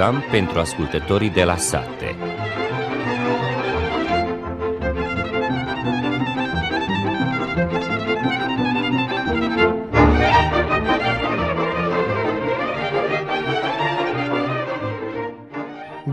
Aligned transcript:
program 0.00 0.24
pentru 0.30 0.58
ascultătorii 0.58 1.30
de 1.30 1.44
la 1.44 1.56
sate. 1.56 2.16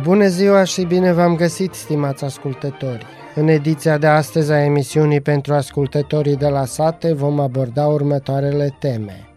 Bună 0.02 0.28
ziua 0.28 0.64
și 0.64 0.84
bine 0.84 1.14
v-am 1.14 1.36
găsit, 1.36 1.74
stimați 1.74 2.24
ascultători! 2.24 3.06
În 3.36 3.48
ediția 3.48 3.98
de 3.98 4.08
astăzi 4.08 4.52
a 4.52 4.64
emisiunii 4.64 5.22
pentru 5.22 5.54
ascultătorii 5.54 6.36
de 6.36 6.48
la 6.48 6.66
sate 6.66 7.14
vom 7.14 7.40
aborda 7.40 7.86
următoarele 7.86 8.76
teme– 8.80 9.22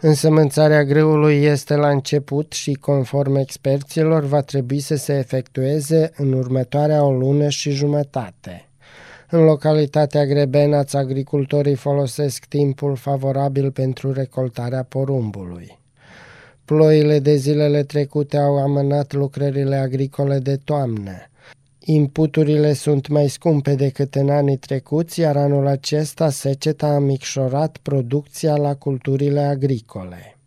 Însămânțarea 0.00 0.84
greului 0.84 1.44
este 1.44 1.74
la 1.74 1.88
început 1.88 2.52
și, 2.52 2.72
conform 2.72 3.34
experților, 3.34 4.24
va 4.24 4.40
trebui 4.40 4.80
să 4.80 4.94
se 4.94 5.12
efectueze 5.18 6.12
în 6.16 6.32
următoarea 6.32 7.04
o 7.04 7.12
lună 7.12 7.48
și 7.48 7.70
jumătate. 7.70 8.68
În 9.30 9.44
localitatea 9.44 10.26
Grebenaț, 10.26 10.92
agricultorii 10.92 11.74
folosesc 11.74 12.44
timpul 12.44 12.96
favorabil 12.96 13.70
pentru 13.70 14.12
recoltarea 14.12 14.82
porumbului. 14.82 15.78
Ploile 16.64 17.18
de 17.18 17.36
zilele 17.36 17.82
trecute 17.82 18.36
au 18.36 18.58
amânat 18.58 19.12
lucrările 19.12 19.76
agricole 19.76 20.38
de 20.38 20.56
toamnă. 20.56 21.12
Inputurile 21.88 22.72
sunt 22.72 23.08
mai 23.08 23.28
scumpe 23.28 23.74
decât 23.74 24.14
în 24.14 24.30
anii 24.30 24.56
trecuți, 24.56 25.20
iar 25.20 25.36
anul 25.36 25.66
acesta 25.66 26.30
seceta 26.30 26.86
a 26.86 26.98
micșorat 26.98 27.76
producția 27.82 28.56
la 28.56 28.74
culturile 28.74 29.40
agricole. 29.40 30.38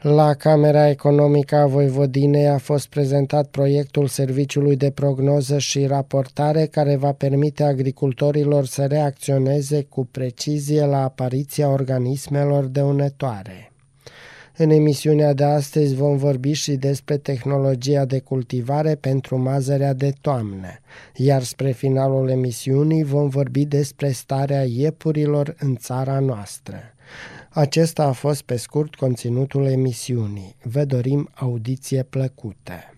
La 0.00 0.34
Camera 0.34 0.88
Economică 0.88 1.56
a 1.56 1.66
Voivodinei 1.66 2.48
a 2.48 2.58
fost 2.58 2.88
prezentat 2.88 3.46
proiectul 3.46 4.06
Serviciului 4.06 4.76
de 4.76 4.90
Prognoză 4.90 5.58
și 5.58 5.86
Raportare 5.86 6.66
care 6.66 6.96
va 6.96 7.12
permite 7.12 7.62
agricultorilor 7.62 8.66
să 8.66 8.84
reacționeze 8.84 9.82
cu 9.82 10.08
precizie 10.10 10.84
la 10.84 11.02
apariția 11.02 11.68
organismelor 11.68 12.64
dăunătoare. 12.64 13.71
În 14.62 14.70
emisiunea 14.70 15.32
de 15.32 15.44
astăzi 15.44 15.94
vom 15.94 16.16
vorbi 16.16 16.52
și 16.52 16.72
despre 16.72 17.16
tehnologia 17.16 18.04
de 18.04 18.18
cultivare 18.18 18.94
pentru 18.94 19.38
mazărea 19.38 19.92
de 19.92 20.12
toamnă, 20.20 20.68
iar 21.14 21.42
spre 21.42 21.70
finalul 21.70 22.28
emisiunii 22.28 23.02
vom 23.02 23.28
vorbi 23.28 23.64
despre 23.64 24.10
starea 24.10 24.64
iepurilor 24.64 25.54
în 25.58 25.76
țara 25.76 26.18
noastră. 26.18 26.76
Acesta 27.48 28.04
a 28.04 28.12
fost 28.12 28.42
pe 28.42 28.56
scurt 28.56 28.94
conținutul 28.94 29.66
emisiunii. 29.66 30.56
Vă 30.62 30.84
dorim 30.84 31.28
audiție 31.34 32.02
plăcută! 32.02 32.91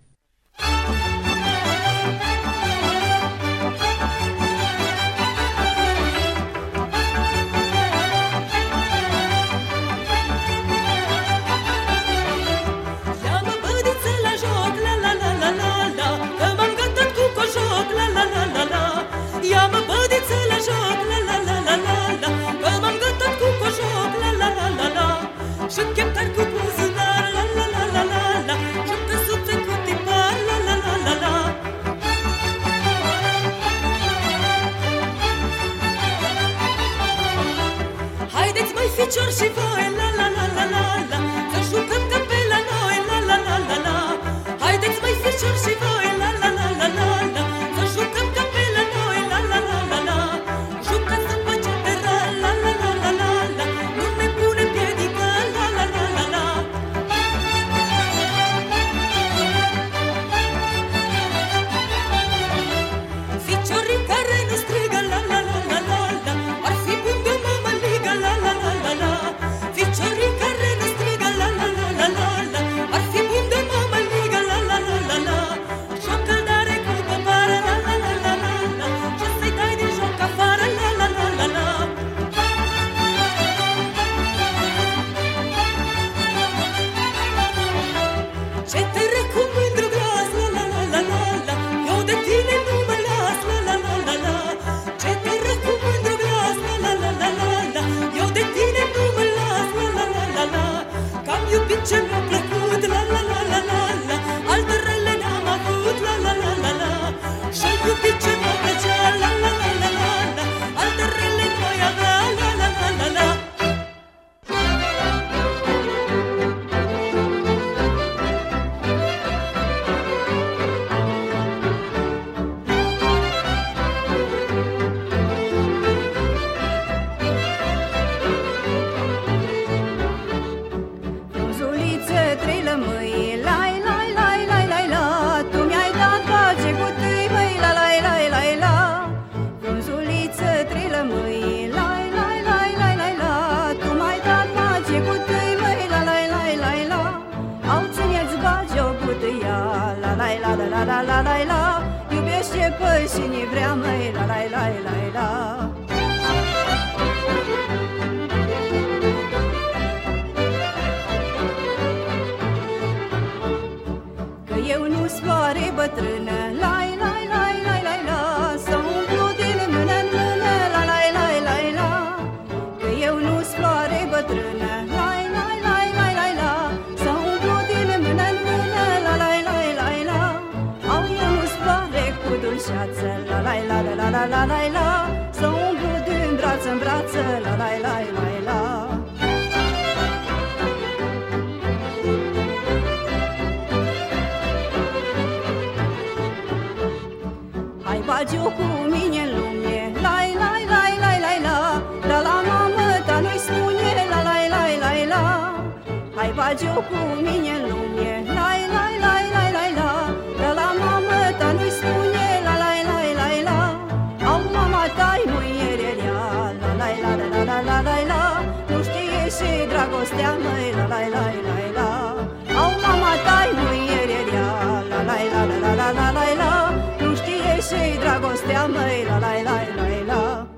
Și 227.74 227.98
dragostea 227.98 228.66
măi, 228.66 229.04
la 229.08 229.18
la 229.18 229.32
la 229.42 229.56
la 229.76 230.04
la 230.06 230.48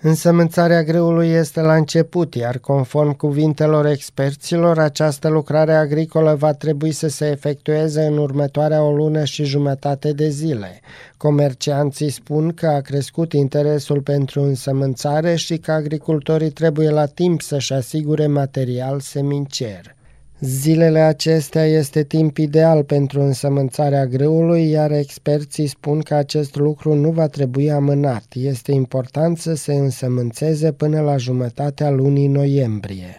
Însămânțarea 0.00 0.82
greului 0.82 1.28
este 1.28 1.60
la 1.60 1.74
început, 1.74 2.34
iar 2.34 2.58
conform 2.58 3.12
cuvintelor 3.12 3.86
experților, 3.86 4.78
această 4.78 5.28
lucrare 5.28 5.74
agricolă 5.74 6.34
va 6.34 6.52
trebui 6.52 6.92
să 6.92 7.08
se 7.08 7.30
efectueze 7.30 8.02
în 8.02 8.18
următoarea 8.18 8.82
o 8.82 8.92
lună 8.92 9.24
și 9.24 9.44
jumătate 9.44 10.12
de 10.12 10.28
zile. 10.28 10.80
Comercianții 11.16 12.10
spun 12.10 12.52
că 12.52 12.66
a 12.66 12.80
crescut 12.80 13.32
interesul 13.32 14.00
pentru 14.00 14.42
însămânțare 14.42 15.34
și 15.34 15.56
că 15.56 15.72
agricultorii 15.72 16.50
trebuie 16.50 16.90
la 16.90 17.06
timp 17.06 17.42
să-și 17.42 17.72
asigure 17.72 18.26
material 18.26 19.00
semincer. 19.00 19.96
Zilele 20.40 20.98
acestea 20.98 21.64
este 21.80 22.02
timp 22.16 22.36
ideal 22.36 22.84
pentru 22.94 23.18
însămânțarea 23.20 24.04
grâului, 24.14 24.62
iar 24.76 24.90
experții 25.04 25.68
spun 25.76 25.98
că 26.08 26.14
acest 26.14 26.52
lucru 26.66 26.90
nu 27.04 27.10
va 27.20 27.28
trebui 27.36 27.68
amânat. 27.80 28.26
Este 28.50 28.72
important 28.82 29.34
să 29.46 29.52
se 29.64 29.74
însămânțeze 29.86 30.68
până 30.82 30.98
la 31.08 31.16
jumătatea 31.26 31.88
lunii 32.00 32.30
noiembrie. 32.40 33.12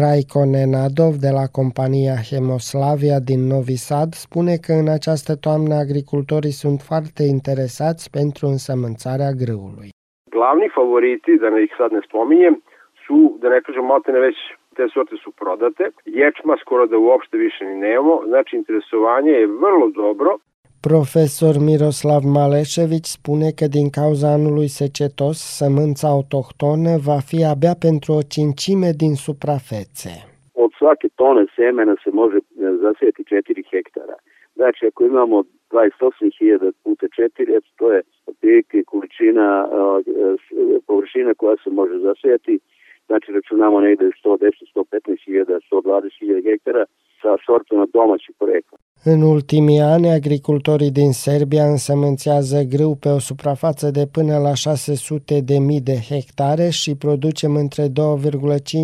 Raiko 0.00 0.40
Nenadov 0.54 1.14
de 1.26 1.32
la 1.38 1.46
compania 1.58 2.16
Hemoslavia 2.30 3.18
din 3.30 3.40
Novi 3.52 3.78
Sad 3.88 4.10
spune 4.26 4.54
că 4.64 4.72
în 4.82 4.88
această 4.98 5.32
toamnă 5.44 5.74
agricultorii 5.84 6.60
sunt 6.62 6.78
foarte 6.88 7.22
interesați 7.36 8.04
pentru 8.18 8.44
însămânțarea 8.54 9.30
grâului. 9.42 9.88
Glavni 10.34 10.68
favoriti, 10.78 11.40
da 11.42 11.48
ne 11.48 11.60
ih 11.66 11.74
sad 11.78 11.90
ne 11.96 12.02
spominjem, 12.08 12.56
su, 13.04 13.16
da 13.40 13.48
ne 13.48 13.58
kažem, 13.66 13.84
maltene 13.92 14.20
već 14.26 14.38
te 14.76 14.84
sorte 14.94 15.16
su 15.24 15.30
prodate, 15.40 15.84
ječma 16.04 16.54
skoro 16.62 16.86
da 16.86 16.96
uopšte 16.98 17.36
više 17.46 17.64
ni 17.64 17.76
nemamo, 17.86 18.14
znači 18.26 18.56
interesovanje 18.56 19.30
je 19.30 19.46
vrlo 19.46 19.86
dobro. 20.02 20.30
Profesor 20.90 21.54
Miroslav 21.70 22.22
Malešević 22.36 23.06
spune 23.16 23.48
că 23.58 23.66
din 23.76 23.88
cauza 23.98 24.28
anului 24.38 24.70
secetos, 24.80 25.36
sămânța 25.58 26.06
autohtonă 26.16 26.92
va 27.08 27.18
fi 27.28 27.38
abia 27.52 27.74
pentru 27.86 28.10
o 28.18 28.26
cincime 28.34 28.90
din 29.02 29.14
suprafețe. 29.26 30.12
Od 30.64 30.70
svake 30.78 31.08
tone 31.20 31.44
semena 31.56 31.94
se 32.04 32.10
može 32.20 32.38
zasijeti 32.84 33.22
4 33.24 33.62
hektara. 33.70 34.16
Znači, 34.58 34.80
ako 34.86 35.00
imamo 35.04 35.36
28.000 35.70 36.72
puta 36.82 37.06
4, 37.06 37.60
to 37.76 37.92
je 37.92 38.00
otprilike 38.26 38.82
količina, 38.90 39.46
površina 40.86 41.32
koja 41.34 41.56
se 41.64 41.70
može 41.70 41.96
zasijati 43.12 43.32
znači 43.32 43.32
računamo 43.32 43.80
negde 43.80 44.04
110, 44.20 44.64
115 44.70 45.24
hiljada, 45.24 45.54
120 45.70 46.18
hiljada 46.18 46.42
hektara 46.48 46.84
sa 47.22 47.30
sortama 47.46 47.84
domaćih 47.92 48.34
porekla. 48.38 48.78
În 49.04 49.22
ultimii 49.22 49.80
ani, 49.80 50.08
agricultorii 50.08 50.90
din 50.90 51.12
Serbia 51.12 51.64
însămânțează 51.66 52.62
grâu 52.62 52.94
pe 52.94 53.08
o 53.08 53.18
suprafață 53.18 53.90
de 53.90 54.04
până 54.12 54.38
la 54.38 54.54
600 54.54 55.40
de 55.40 55.58
mii 55.58 55.80
de 55.80 55.96
hectare 56.08 56.68
și 56.70 56.96
producem 56.96 57.56
între 57.56 57.84
2,5 57.88 57.90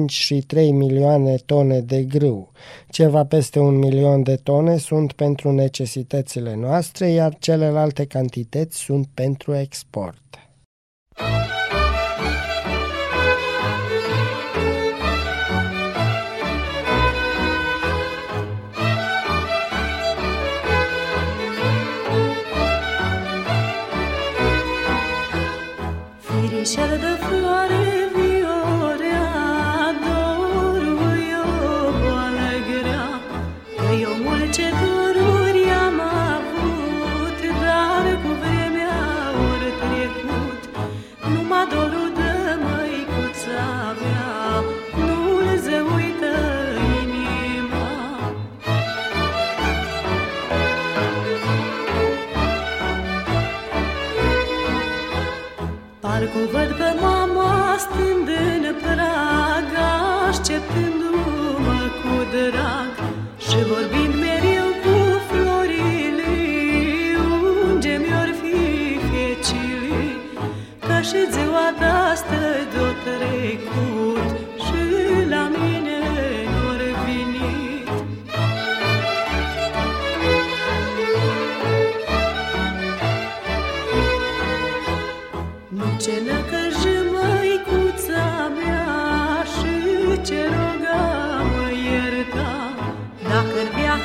și 0.06 0.36
3 0.46 0.72
milioane 0.72 1.34
tone 1.46 1.78
de 1.80 2.00
grâu. 2.14 2.50
Ceva 2.90 3.24
peste 3.24 3.58
un 3.58 3.78
milion 3.78 4.22
de 4.22 4.36
tone 4.44 4.76
sunt 4.76 5.12
pentru 5.12 5.50
necesitățile 5.52 6.56
noastre, 6.56 7.06
iar 7.06 7.32
celelalte 7.38 8.06
cantități 8.06 8.76
sunt 8.84 9.06
pentru 9.14 9.54
export. 9.54 10.27
Și 63.58 63.64
vorbind 63.64 64.14
mereu 64.14 64.68
cu 64.84 64.96
florile, 65.28 66.32
unde 67.70 68.00
mi-or 68.02 68.30
fi 68.40 68.58
fecile, 69.10 70.02
ca 70.86 71.00
și 71.00 71.20
ziua 71.32 71.66
de-astă 71.78 72.40
de-o 72.72 72.90
trecut 73.04 73.87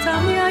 în 0.10 0.25
viața 0.25 0.42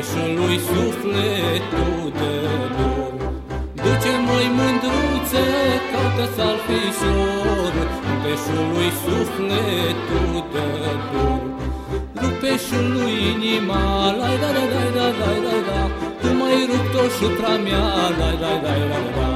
peșului 0.00 0.58
sufletul 0.70 2.12
de 2.18 2.34
dor. 2.76 3.12
Duce 3.84 4.12
mai 4.28 4.46
mândruță, 4.56 5.44
caută 5.90 6.26
salfișor, 6.36 7.74
peșului 8.22 8.90
sufletul 9.04 10.32
de 10.52 10.66
dor. 11.10 11.40
Rupeșului 12.20 13.14
inima, 13.32 13.84
lai 14.18 14.36
da 14.42 14.50
da 14.56 14.64
da 14.74 14.84
da 14.96 15.06
da 15.20 15.30
da 15.46 15.56
da, 15.68 15.80
tu 16.20 16.28
mai 16.40 16.58
rupt-o 16.70 17.04
șupra 17.16 17.54
mea, 17.64 17.86
lai 18.18 18.36
da 18.42 18.52
da 18.64 18.74
da 18.74 18.74
da 18.92 19.00
da. 19.16 19.30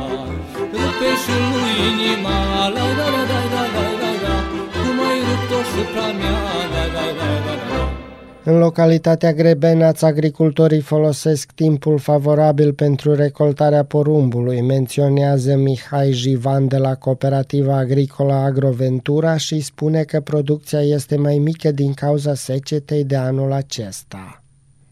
Rupeșului 0.80 1.72
inima, 1.88 2.38
lai 2.74 2.92
da 2.98 3.06
da 3.14 3.22
da 3.30 3.40
da 3.54 3.62
da 3.74 3.86
da 4.00 4.10
da, 4.24 4.34
tu 4.74 4.88
mai 4.98 5.16
rupt-o 5.26 5.58
șupra 5.70 6.06
mea, 6.20 6.38
lai 6.72 6.88
da 6.96 7.06
da 7.06 7.06
da 7.18 7.30
da 7.46 7.54
da. 7.68 8.03
În 8.46 8.58
localitatea 8.58 9.32
Grebenaț, 9.32 10.02
agricultorii 10.02 10.80
folosesc 10.80 11.50
timpul 11.54 11.98
favorabil 11.98 12.72
pentru 12.72 13.14
recoltarea 13.14 13.84
porumbului, 13.84 14.60
menționează 14.60 15.54
Mihai 15.56 16.10
Jivan 16.12 16.68
de 16.68 16.76
la 16.76 16.94
Cooperativa 16.94 17.76
Agricolă 17.76 18.32
Agroventura 18.32 19.36
și 19.36 19.60
spune 19.60 20.02
că 20.02 20.20
producția 20.20 20.80
este 20.80 21.16
mai 21.16 21.38
mică 21.38 21.70
din 21.70 21.92
cauza 21.92 22.34
secetei 22.34 23.04
de 23.04 23.16
anul 23.16 23.52
acesta. 23.52 24.42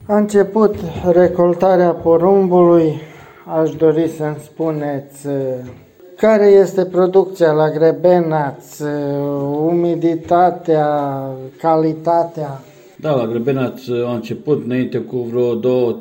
A 0.06 0.16
început 0.16 0.74
recoltarea 1.10 1.90
porumbului. 1.90 3.00
Aș 3.60 3.70
dori 3.70 4.12
să-mi 4.16 4.40
spuneți 4.44 5.26
uh, 5.26 5.34
care 6.16 6.46
este 6.46 6.84
producția 6.84 7.50
la 7.50 7.70
Grebenaț, 7.70 8.78
uh, 8.78 8.88
umiditatea, 9.60 11.20
calitatea. 11.60 12.60
Da, 13.02 13.14
la 13.14 13.26
Grăbenaț 13.26 13.88
a 13.88 14.14
început 14.14 14.64
înainte 14.64 14.98
cu 14.98 15.16
vreo 15.16 15.54
2, 15.54 15.96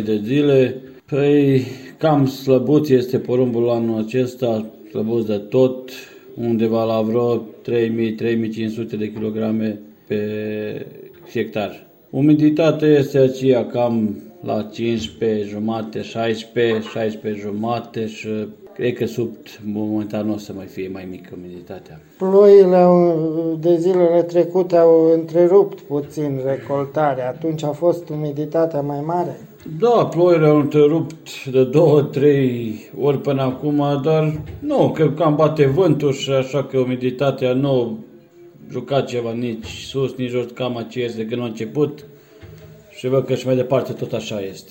15-20 0.00 0.04
de 0.04 0.20
zile. 0.24 0.76
Păi 1.06 1.62
cam 1.98 2.26
slăbuț 2.26 2.88
este 2.88 3.18
porumbul 3.18 3.68
anul 3.68 4.02
acesta, 4.02 4.66
slăbuț 4.90 5.26
de 5.26 5.36
tot, 5.36 5.90
undeva 6.34 6.84
la 6.84 7.00
vreo 7.00 7.36
3000-3500 7.36 8.98
de 8.98 9.12
kilograme 9.12 9.80
pe 10.06 10.20
hectar. 11.32 11.86
Umiditatea 12.10 12.88
este 12.88 13.18
aceea 13.18 13.66
cam 13.66 14.22
la 14.42 14.62
15 14.72 15.48
jumate, 15.48 16.02
16, 16.02 16.88
16 16.88 17.40
jumate 17.40 18.06
și 18.06 18.28
cred 18.74 18.94
că 18.94 19.06
sub 19.06 19.28
momentan 19.64 20.26
nu 20.26 20.32
o 20.34 20.36
să 20.38 20.52
mai 20.56 20.66
fie 20.66 20.88
mai 20.92 21.06
mică 21.10 21.28
umiditatea. 21.38 22.00
Ploile 22.18 22.76
au- 22.76 23.58
de 23.60 23.76
zilele 23.76 24.22
trecute 24.22 24.76
au 24.76 25.12
întrerupt 25.12 25.80
puțin 25.80 26.40
recoltarea. 26.44 27.28
Atunci 27.28 27.62
a 27.64 27.70
fost 27.70 28.08
umiditatea 28.08 28.80
mai 28.80 29.00
mare. 29.06 29.40
Da, 29.78 30.06
ploile 30.06 30.46
au 30.46 30.56
întrerupt 30.58 31.44
de 31.44 31.64
două, 31.64 32.02
trei 32.02 32.74
ori 33.00 33.20
până 33.20 33.42
acum, 33.42 34.00
dar 34.04 34.40
nu, 34.58 34.90
că 34.94 35.10
cam 35.10 35.36
bate 35.36 35.66
vântul 35.66 36.12
și 36.12 36.30
așa 36.30 36.64
că 36.64 36.78
umiditatea 36.78 37.52
nu 37.52 37.70
a 37.70 37.92
jucat 38.70 39.06
ceva 39.06 39.32
nici 39.32 39.66
sus, 39.66 40.14
nici 40.16 40.30
jos, 40.30 40.44
cam 40.54 40.76
aceea 40.76 41.04
este 41.04 41.22
de 41.22 41.28
când 41.28 41.42
a 41.42 41.44
început 41.44 42.04
și 42.96 43.08
văd 43.08 43.24
că 43.26 43.34
și 43.34 43.46
mai 43.46 43.56
departe 43.56 43.92
tot 43.92 44.12
așa 44.12 44.40
este. 44.40 44.70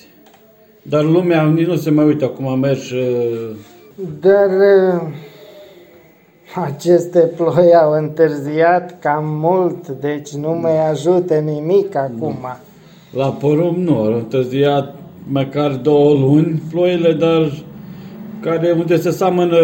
Dar 0.82 1.04
lumea 1.04 1.44
nici 1.46 1.66
nu 1.68 1.76
se 1.76 1.90
mai 1.92 2.06
uită 2.06 2.26
acum, 2.26 2.48
am 2.48 2.60
mers 2.60 2.90
uh, 2.90 3.50
Dar 3.96 4.50
uh, 4.50 5.02
aceste 6.56 7.20
ploi 7.20 7.74
au 7.74 7.92
întârziat 7.92 9.00
cam 9.00 9.26
mult, 9.26 9.88
deci 9.88 10.30
nu 10.30 10.52
mai 10.52 10.90
ajută 10.90 11.34
nimic 11.34 11.96
acum. 11.96 12.36
La 13.12 13.30
porumb 13.30 13.78
nu, 13.78 13.98
au 13.98 14.14
întârziat 14.14 14.96
măcar 15.28 15.72
două 15.72 16.14
luni 16.14 16.62
ploile, 16.72 17.14
dar 17.14 17.52
care 18.40 18.72
unde 18.72 18.98
se 18.98 19.12
seamănă 19.12 19.58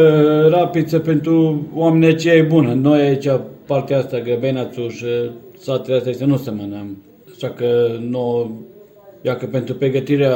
rapiță 0.47 0.99
pentru 0.99 1.61
oamenii 1.75 2.07
aceia 2.07 2.35
e 2.35 2.41
bună. 2.41 2.73
Noi 2.73 2.99
aici, 2.99 3.27
partea 3.65 3.97
asta, 3.97 4.19
Grăbenațul 4.19 4.89
și 4.89 5.05
satele 5.59 5.95
astea, 5.95 6.11
este 6.11 6.25
nu 6.25 6.37
semănăm. 6.37 6.97
Așa 7.35 7.49
că 7.49 7.65
nu, 8.09 8.51
ia 9.21 9.35
că 9.35 9.45
pentru 9.45 9.75
pregătirea 9.75 10.33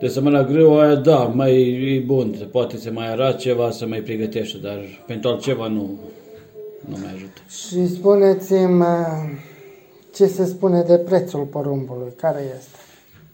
de 0.00 0.08
sămâna 0.08 0.42
greu 0.42 0.80
aia, 0.80 0.94
da, 0.94 1.18
mai 1.18 1.52
e 1.96 2.02
bun, 2.06 2.34
se 2.38 2.44
poate 2.44 2.76
să 2.76 2.90
mai 2.92 3.10
arată 3.10 3.36
ceva, 3.36 3.70
să 3.70 3.86
mai 3.86 4.00
pregătește, 4.00 4.58
dar 4.62 4.78
pentru 5.06 5.30
altceva 5.30 5.66
nu, 5.66 5.98
nu 6.88 6.96
mai 7.02 7.12
ajută. 7.14 7.40
Și 7.48 7.86
spuneți-mi 7.88 8.80
uh, 8.80 8.86
ce 10.14 10.26
se 10.26 10.44
spune 10.44 10.82
de 10.82 10.96
prețul 10.96 11.44
porumbului, 11.44 12.12
care 12.16 12.40
este? 12.56 12.78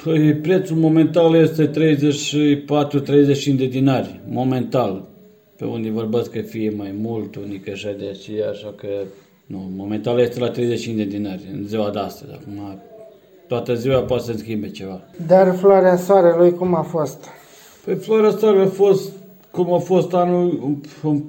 Păi 0.02 0.35
prețul 0.35 0.76
momental 0.76 1.35
este 1.35 1.70
34-35 1.70 1.73
de 3.56 3.66
dinari, 3.66 4.20
momental. 4.28 5.08
Pe 5.56 5.64
unii 5.64 5.90
vorbesc 5.90 6.30
că 6.30 6.40
fie 6.40 6.73
mai 6.76 6.94
mult, 7.00 7.37
unii 7.37 7.61
că 7.61 7.70
așa 7.70 7.94
de 7.99 8.06
aceea, 8.06 8.49
așa 8.49 8.75
că 8.76 8.88
nu, 9.46 9.70
momental 9.76 10.18
este 10.18 10.38
la 10.38 10.50
35 10.50 10.96
de 10.96 11.04
dinari 11.04 11.49
în 11.52 11.66
ziua 11.66 11.90
de 11.90 11.99
astăzi. 11.99 12.32
Acum 12.32 12.78
toată 13.49 13.75
ziua 13.75 14.00
poate 14.00 14.23
să 14.23 14.33
schimbe 14.37 14.71
ceva. 14.71 15.00
Dar 15.26 15.55
floarea 15.57 15.97
soarelui 15.97 16.55
cum 16.55 16.75
a 16.75 16.83
fost? 16.83 17.25
Păi 17.85 17.95
floarea 17.95 18.29
asta 18.29 18.47
a 18.47 18.67
fost 18.67 19.12
cum 19.50 19.73
a 19.73 19.79
fost 19.79 20.15
anul, 20.15 20.59
um, 20.62 20.81
um, 21.03 21.25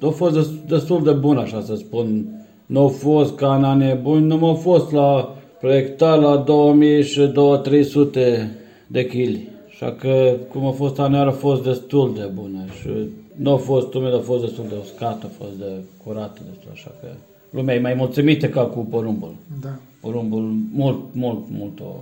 a 0.00 0.08
fost 0.08 0.34
des- 0.34 0.50
destul 0.66 1.02
de 1.02 1.12
bun, 1.12 1.36
așa 1.36 1.60
să 1.60 1.74
spun. 1.74 2.24
Nu 2.66 2.84
a 2.84 2.88
fost 2.88 3.36
ca 3.36 3.54
în 3.54 3.64
anii 3.64 3.94
buni, 3.94 4.26
nu 4.26 4.48
a 4.50 4.54
fost 4.54 4.92
la 4.92 5.34
proiectat 5.60 6.20
la 6.20 6.36
2000 6.36 7.02
și 7.02 7.20
2300 7.26 8.50
de 8.86 9.06
kg. 9.06 9.38
Așa 9.68 9.92
că 9.92 10.34
cum 10.52 10.66
a 10.66 10.70
fost 10.70 10.98
anul 10.98 11.28
a 11.28 11.30
fost 11.30 11.62
destul 11.62 12.14
de 12.14 12.30
bună 12.34 12.58
și 12.80 12.88
nu 13.34 13.52
a 13.52 13.56
fost 13.56 13.94
umid, 13.94 14.14
a 14.14 14.20
fost 14.20 14.44
destul 14.44 14.64
de 14.68 14.74
uscat, 14.80 15.22
a 15.24 15.30
fost 15.38 15.58
de 15.58 15.72
curată, 16.04 16.40
destul, 16.50 16.70
așa 16.72 16.90
că 17.00 17.08
lumea 17.50 17.74
e 17.74 17.80
mai 17.80 17.94
mulțumită 17.94 18.46
ca 18.48 18.62
cu 18.62 18.86
porumbul. 18.90 19.34
Da. 19.62 19.68
Porumbul 20.08 20.56
mult, 20.74 20.98
mult, 21.12 21.44
mult 21.58 21.80
o 21.80 21.94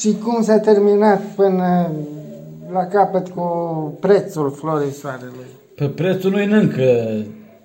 Și 0.00 0.14
cum 0.24 0.42
s-a 0.42 0.58
terminat 0.58 1.22
până 1.36 1.90
la 2.72 2.84
capăt 2.84 3.28
cu 3.28 3.42
prețul 4.00 4.50
florii 4.50 4.92
soarelui? 4.92 5.46
Pe 5.74 5.84
prețul 5.84 6.30
nu 6.30 6.40
e 6.40 6.44
încă 6.44 7.08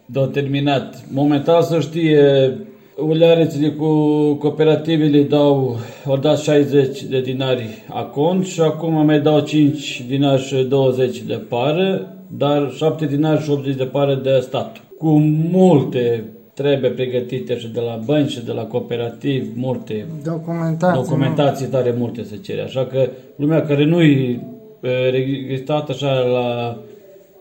de 0.05 0.29
terminat. 0.31 1.03
Momentan 1.11 1.61
să 1.61 1.79
știe, 1.79 2.57
ulearețile 2.97 3.69
cu 3.69 3.87
cooperativele 4.33 5.23
dau, 5.23 5.77
au 6.05 6.17
dat 6.17 6.37
60 6.37 7.03
de 7.03 7.21
dinari 7.21 7.83
acont 7.93 8.45
și 8.45 8.61
acum 8.61 9.05
mai 9.05 9.19
dau 9.19 9.39
5 9.39 10.05
dinari 10.07 10.41
și 10.41 10.63
20 10.63 11.21
de 11.21 11.41
pare, 11.49 12.07
dar 12.37 12.71
7 12.75 13.05
dinari 13.05 13.43
și 13.43 13.49
80 13.49 13.75
de 13.75 13.85
pare 13.85 14.15
de 14.23 14.39
stat. 14.41 14.83
Cu 14.97 15.09
multe 15.51 16.23
trebuie 16.61 16.89
pregătite 16.89 17.57
și 17.57 17.67
de 17.67 17.79
la 17.79 17.99
bănci 18.05 18.31
și 18.31 18.45
de 18.45 18.51
la 18.51 18.63
cooperativ, 18.63 19.51
multe 19.55 20.05
Documentație. 20.23 21.01
documentații 21.01 21.65
tare 21.65 21.95
multe 21.97 22.23
se 22.23 22.37
cere. 22.37 22.61
Așa 22.61 22.85
că 22.85 23.09
lumea 23.35 23.65
care 23.65 23.85
nu 23.85 24.01
e 24.01 24.39
e, 24.81 25.09
registrată 25.09 25.91
așa 25.91 26.19
la... 26.19 26.77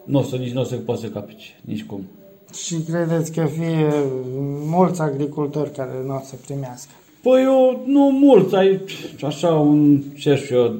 Nu 0.04 0.18
o 0.18 0.22
să, 0.22 0.36
nici 0.36 0.52
nu 0.52 0.60
o 0.60 0.64
să 0.64 0.74
poată 0.74 1.00
să 1.00 1.06
capice, 1.06 1.46
nici 1.64 1.84
cum. 1.84 2.00
Și 2.64 2.74
credeți 2.90 3.32
că 3.32 3.44
fie 3.44 3.92
mulți 4.66 5.00
agricultori 5.00 5.70
care 5.70 6.02
nu 6.06 6.14
o 6.14 6.20
să 6.24 6.34
primească? 6.46 6.90
Păi 7.22 7.42
eu, 7.42 7.82
nu 7.86 8.10
mult, 8.20 8.52
ai 8.52 8.80
așa 9.22 9.48
un, 9.48 10.02
ce 10.18 10.34
știu 10.34 10.56
eu, 10.56 10.74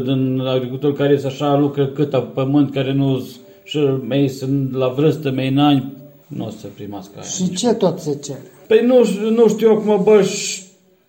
10-15% 0.00 0.04
din 0.04 0.40
agricultori 0.40 0.94
care 0.94 1.18
sunt 1.18 1.32
așa 1.32 1.56
lucră 1.56 1.86
cât 1.86 2.14
pământ, 2.34 2.72
care 2.72 2.92
nu 2.92 3.26
și 3.64 3.78
mai 4.06 4.28
sunt 4.28 4.74
la 4.74 4.88
vârstă, 4.88 5.30
mai 5.30 5.48
în 5.48 5.58
ani, 5.58 5.92
nu 6.26 6.44
o 6.46 6.48
să 6.48 6.66
primească 6.74 7.12
aia. 7.14 7.26
Și 7.28 7.54
ce 7.54 7.72
tot 7.72 7.98
se 7.98 8.18
cere? 8.22 8.42
Păi 8.66 8.80
nu, 8.86 9.04
știu- 9.04 9.30
nu 9.30 9.48
știu 9.48 9.70
acum, 9.70 10.00
bă, 10.04 10.22
și 10.22 10.62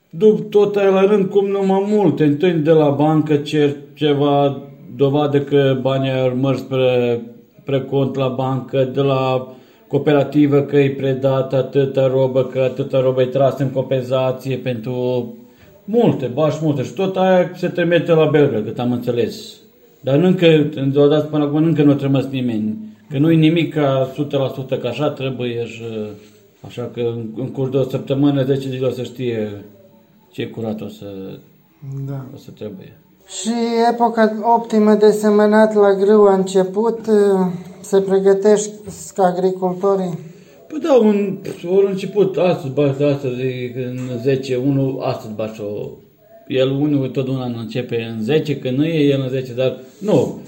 duc 0.09 0.49
tot 0.49 0.75
aia 0.75 0.89
la 0.89 1.01
rând 1.01 1.29
cum 1.29 1.47
numai 1.47 1.85
multe. 1.87 2.23
Întâi 2.23 2.51
de 2.51 2.71
la 2.71 2.89
bancă 2.89 3.35
cer 3.35 3.75
ceva 3.93 4.61
dovadă 4.95 5.39
că 5.41 5.77
banii 5.81 6.11
au 6.11 6.29
mers 6.29 6.59
spre, 6.59 7.21
spre 7.61 7.81
cont 7.81 8.15
la 8.15 8.27
bancă, 8.27 8.89
de 8.93 9.01
la 9.01 9.47
cooperativă 9.87 10.59
că 10.59 10.77
e 10.77 10.89
predat 10.89 11.53
atâta 11.53 12.07
robă, 12.07 12.43
că 12.43 12.59
atâta 12.59 13.01
robă 13.01 13.21
e 13.21 13.25
tras 13.25 13.59
în 13.59 13.69
compensație 13.69 14.55
pentru 14.57 15.27
multe, 15.85 16.25
bași 16.33 16.57
multe. 16.61 16.83
Și 16.83 16.91
tot 16.91 17.17
aia 17.17 17.51
se 17.55 17.67
trimite 17.67 18.11
la 18.11 18.25
Belgrad, 18.25 18.65
cât 18.65 18.79
am 18.79 18.91
înțeles. 18.91 19.53
Dar 19.99 20.19
încă, 20.19 20.47
deodată 20.91 21.25
până 21.25 21.43
acum, 21.43 21.63
încă 21.63 21.83
nu 21.83 21.91
a 21.91 21.95
trimis 21.95 22.25
nimeni. 22.25 22.77
Că 23.09 23.17
nu-i 23.17 23.35
nimic 23.35 23.73
ca 23.73 24.11
100% 24.75 24.79
că 24.81 24.87
așa 24.87 25.09
trebuie 25.09 25.65
și 25.65 25.81
uh, 25.81 26.07
așa 26.67 26.89
că 26.93 26.99
în, 26.99 27.25
în 27.35 27.51
curs 27.51 27.71
de 27.71 27.77
o 27.77 27.83
săptămână, 27.83 28.43
10 28.43 28.69
zile 28.69 28.85
o 28.85 28.91
să 28.91 29.03
știe 29.03 29.65
ce 30.31 30.47
curat 30.47 30.81
o 30.81 30.87
să, 30.87 31.05
da. 32.07 32.25
o 32.33 32.37
să 32.37 32.51
trebuie. 32.51 32.97
Și 33.27 33.53
epoca 33.91 34.33
optimă 34.55 34.93
de 34.93 35.11
semănat 35.11 35.73
la 35.73 35.93
grâu 35.93 36.23
a 36.23 36.33
început, 36.33 37.07
uh, 37.07 37.47
se 37.81 38.01
pregătești 38.01 38.71
ca 39.15 39.23
agricultorii? 39.23 40.19
Păi 40.67 40.79
da, 40.79 40.93
un, 40.93 41.37
ori 41.75 41.91
început, 41.91 42.37
astăzi 42.37 42.73
bași, 42.73 43.03
astăzi 43.03 43.41
în 43.75 43.97
10, 44.21 44.55
unul 44.55 44.99
astăzi 45.01 45.33
bași 45.33 45.61
o... 45.61 45.89
El 46.47 46.69
unul 46.71 47.07
tot 47.07 47.27
un 47.27 47.35
an 47.35 47.55
începe 47.59 48.15
în 48.15 48.23
10, 48.23 48.57
că 48.59 48.69
nu 48.69 48.85
e 48.85 49.03
el 49.03 49.21
în 49.21 49.29
10, 49.29 49.53
dar 49.53 49.77
nu, 49.99 50.39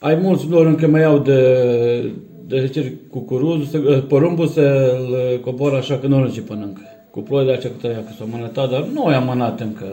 ai 0.00 0.14
mulți 0.14 0.46
blori 0.46 0.68
încă 0.68 0.86
mai 0.86 1.04
au 1.04 1.18
de, 1.18 2.12
de 2.46 2.66
zice, 2.66 2.98
cucuruz, 3.10 3.74
eh, 3.74 4.02
porumbul 4.08 4.46
să-l 4.46 5.14
eh, 5.32 5.40
cobor 5.40 5.74
așa 5.74 5.98
că 5.98 6.06
nu 6.06 6.16
ajunge 6.16 6.40
până 6.40 6.64
încă. 6.64 6.80
Cu 7.10 7.20
ploile 7.20 7.52
acea 7.52 7.68
câte 7.68 8.04
că 8.06 8.12
s-a 8.18 8.24
mânătat, 8.24 8.70
dar 8.70 8.82
nu 8.82 9.10
i-a 9.10 9.20
mânat 9.20 9.60
încă. 9.60 9.84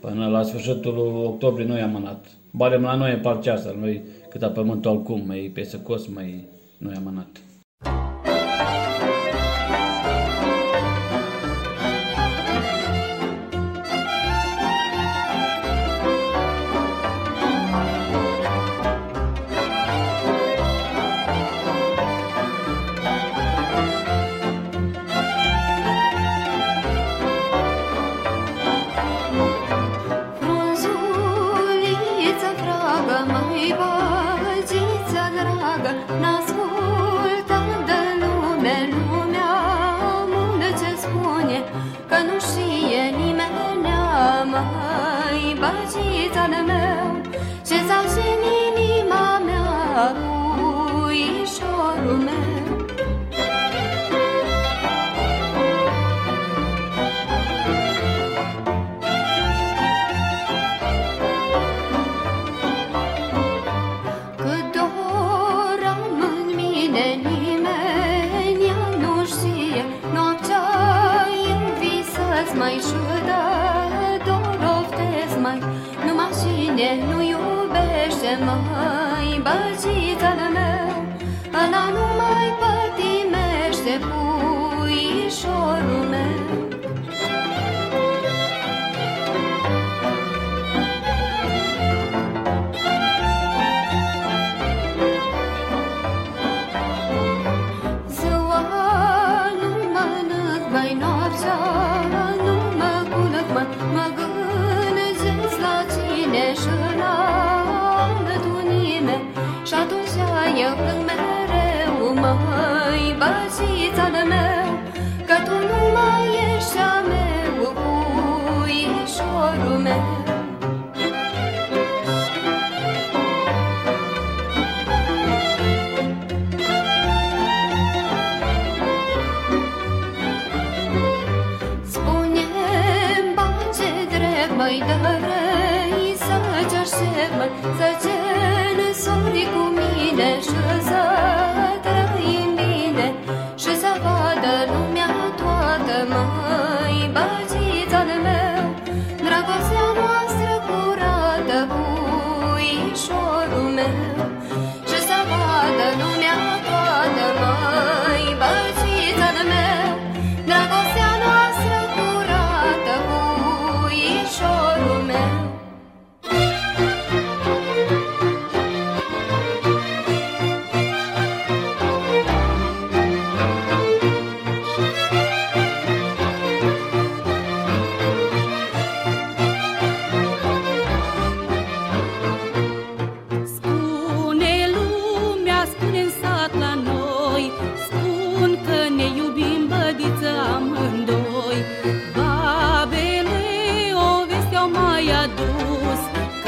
Până 0.00 0.26
la 0.26 0.42
sfârșitul 0.42 1.22
octombrie 1.24 1.66
nu 1.66 1.76
i-a 1.76 1.86
mânat. 1.86 2.26
Barem 2.50 2.82
la 2.82 2.94
noi 2.94 3.10
e 3.10 3.14
partea 3.14 3.52
asta, 3.52 3.76
noi 3.80 4.02
cât 4.28 4.52
pământul 4.52 5.02
cum, 5.02 5.22
mai 5.26 5.50
pe 5.54 5.62
secos 5.62 6.06
mai 6.06 6.44
nu 6.78 6.90
i-a 6.90 7.00
mânat. 7.04 7.40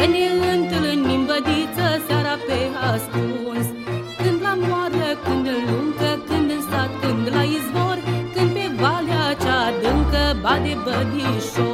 Că 0.02 0.08
ne 0.08 0.26
întâlnim 0.54 1.26
bădiță 1.26 1.86
seara 2.06 2.36
pe 2.46 2.58
ascuns. 2.92 3.66
Când 4.22 4.38
la 4.42 4.54
moară, 4.66 5.08
când 5.24 5.46
în 5.46 5.60
luncă, 5.68 6.10
când 6.28 6.50
în 6.50 6.62
sat, 6.70 6.90
când 7.00 7.24
la 7.34 7.42
izvor 7.42 7.98
Când 8.34 8.50
pe 8.52 8.66
valea 8.80 9.34
cea 9.42 9.58
adâncă 9.66 10.24
bade 10.42 10.76
bădișor. 10.84 11.71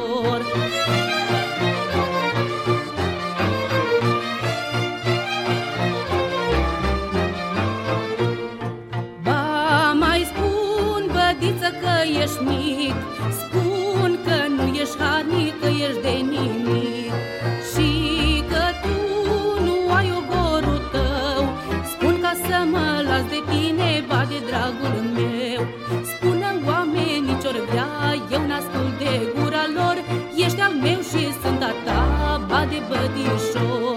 but 32.89 33.15
you 33.15 33.37
show. 33.53 33.88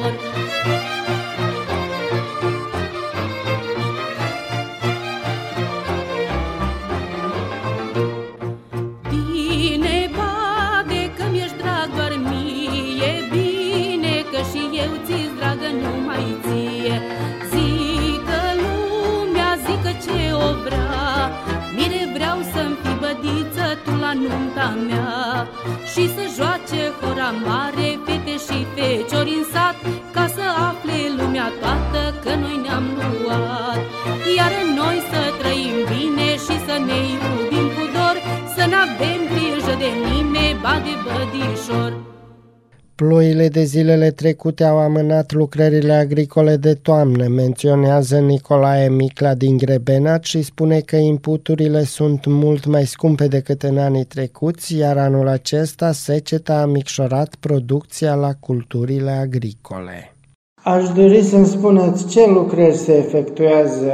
Zilele 43.73 44.11
trecute 44.11 44.65
au 44.65 44.79
amânat 44.79 45.33
lucrările 45.33 45.93
agricole 45.93 46.57
de 46.57 46.75
toamnă, 46.75 47.27
menționează 47.29 48.19
Nicolae 48.19 48.89
Micla 48.89 49.35
din 49.35 49.57
Grebenat 49.57 50.25
și 50.25 50.43
spune 50.43 50.81
că 50.81 50.97
inputurile 50.97 51.83
sunt 51.83 52.27
mult 52.27 52.67
mai 52.67 52.85
scumpe 52.87 53.27
decât 53.27 53.63
în 53.63 53.79
anii 53.79 54.05
trecuți, 54.05 54.77
iar 54.77 54.97
anul 54.99 55.29
acesta 55.29 55.93
seceta 55.93 56.61
a 56.61 56.67
micșorat 56.67 57.35
producția 57.41 58.15
la 58.15 58.33
culturile 58.41 59.11
agricole. 59.11 60.17
Aș 60.63 60.89
dori 60.89 61.23
să-mi 61.23 61.47
spuneți 61.47 62.09
ce 62.09 62.27
lucrări 62.27 62.77
se 62.77 62.97
efectuează 62.97 63.93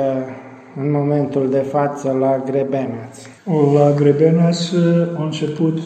în 0.77 0.91
momentul 0.91 1.51
de 1.51 1.64
față 1.71 2.17
la 2.21 2.43
Grebenaț. 2.47 3.17
La 3.75 3.93
Grebenaț 3.97 4.59
a 5.17 5.23
început 5.23 5.79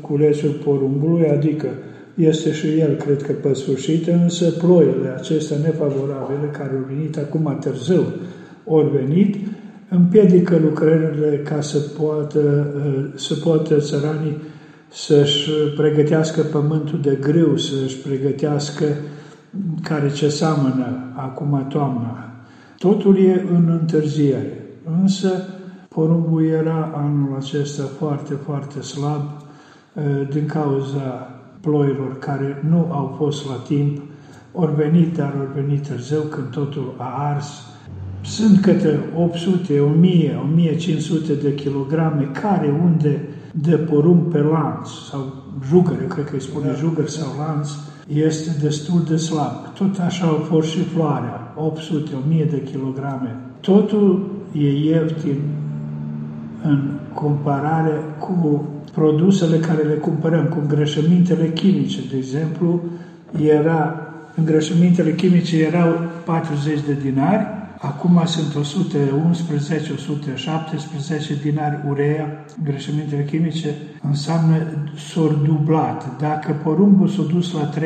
culesul 0.00 0.60
porumbului, 0.64 1.28
adică 1.28 1.68
este 2.20 2.52
și 2.52 2.78
el, 2.78 2.94
cred 2.94 3.22
că 3.22 3.32
pe 3.32 3.54
sfârșit, 3.54 4.06
însă 4.06 4.50
ploile 4.50 5.14
acestea 5.16 5.56
nefavorabile, 5.56 6.50
care 6.52 6.70
au 6.76 6.84
venit 6.88 7.16
acum 7.16 7.56
târziu, 7.60 8.02
ori 8.64 8.90
venit, 8.90 9.36
împiedică 9.88 10.58
lucrările 10.62 11.40
ca 11.44 11.60
să 11.60 11.78
poată, 11.78 12.66
să 13.14 13.34
poată 13.34 13.76
țăranii 13.78 14.36
să-și 14.88 15.50
pregătească 15.76 16.40
pământul 16.40 17.00
de 17.02 17.18
grâu, 17.20 17.56
să-și 17.56 17.96
pregătească 17.96 18.84
care 19.82 20.10
ce 20.12 20.28
seamănă 20.28 21.12
acum 21.16 21.66
toamna. 21.68 22.32
Totul 22.78 23.18
e 23.18 23.44
în 23.50 23.78
întârziere, 23.80 24.66
însă 25.00 25.28
porumbul 25.88 26.44
era 26.44 26.92
anul 26.94 27.36
acesta 27.38 27.82
foarte, 27.98 28.34
foarte 28.34 28.80
slab 28.80 29.22
din 30.30 30.46
cauza 30.46 31.39
ploilor 31.60 32.18
care 32.18 32.64
nu 32.68 32.86
au 32.90 33.14
fost 33.16 33.48
la 33.48 33.54
timp, 33.54 34.00
ori 34.52 34.74
venit, 34.74 35.16
dar 35.16 35.34
ori 35.40 35.62
venit 35.62 35.86
târziu 35.86 36.20
când 36.20 36.46
totul 36.46 36.94
a 36.96 37.32
ars. 37.34 37.64
Sunt 38.20 38.60
câte 38.60 38.98
800, 39.16 39.80
1000, 39.80 40.40
1500 40.44 41.34
de 41.34 41.54
kilograme 41.54 42.30
care 42.32 42.80
unde 42.82 43.28
de 43.52 43.76
porumb 43.76 44.32
pe 44.32 44.38
lanț 44.38 44.88
sau 45.10 45.32
jugăre, 45.68 46.04
cred 46.08 46.24
că 46.24 46.34
îi 46.34 46.40
spune 46.40 46.74
jugăr 46.78 47.06
sau 47.06 47.28
lanț, 47.38 47.68
este 48.06 48.50
destul 48.62 49.02
de 49.08 49.16
slab. 49.16 49.72
Tot 49.74 49.98
așa 49.98 50.26
au 50.26 50.34
fost 50.34 50.68
și 50.68 50.82
floarea, 50.82 51.54
800, 51.56 52.10
1000 52.26 52.44
de 52.44 52.62
kilograme. 52.62 53.36
Totul 53.60 54.30
e 54.52 54.84
ieftin 54.84 55.40
în 56.62 56.90
comparare 57.14 58.00
cu 58.18 58.64
produsele 58.92 59.58
care 59.58 59.82
le 59.82 59.94
cumpărăm, 59.94 60.44
cu 60.44 60.58
îngrășămintele 60.60 61.48
chimice. 61.48 61.98
De 62.10 62.16
exemplu, 62.16 62.82
era, 63.42 64.00
îngrășămintele 64.34 65.14
chimice 65.14 65.62
erau 65.62 66.00
40 66.24 66.80
de 66.86 66.96
dinari, 67.02 67.46
acum 67.78 68.22
sunt 68.24 68.54
111, 68.54 69.92
117 69.92 71.34
dinari 71.42 71.78
urea, 71.88 72.44
îngrășămintele 72.58 73.24
chimice, 73.24 73.74
înseamnă 74.08 74.56
s-au 75.12 75.40
dublat. 75.44 76.18
Dacă 76.18 76.60
porumbul 76.62 77.08
s-a 77.08 77.22
dus 77.32 77.52
la 77.52 77.70
30-32 77.70 77.80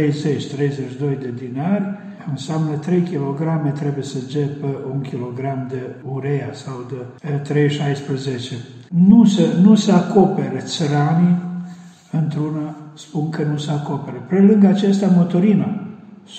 de 0.98 1.34
dinari, 1.38 1.84
înseamnă 2.30 2.76
3 2.76 3.00
kg 3.00 3.72
trebuie 3.72 4.04
să 4.04 4.18
pe 4.60 4.66
1 4.92 5.00
kg 5.00 5.40
de 5.68 5.94
urea 6.02 6.50
sau 6.52 6.86
de 6.88 7.28
3,16. 7.68 8.56
Nu 8.88 9.24
se, 9.24 9.42
nu 9.62 9.74
se 9.74 9.92
acopere 9.92 10.58
țăranii 10.58 11.36
într-una, 12.10 12.76
spun 12.94 13.30
că 13.30 13.42
nu 13.42 13.56
se 13.56 13.70
acopere. 13.70 14.16
Pe 14.28 14.40
lângă 14.40 14.66
acesta, 14.66 15.06
motorina 15.16 15.84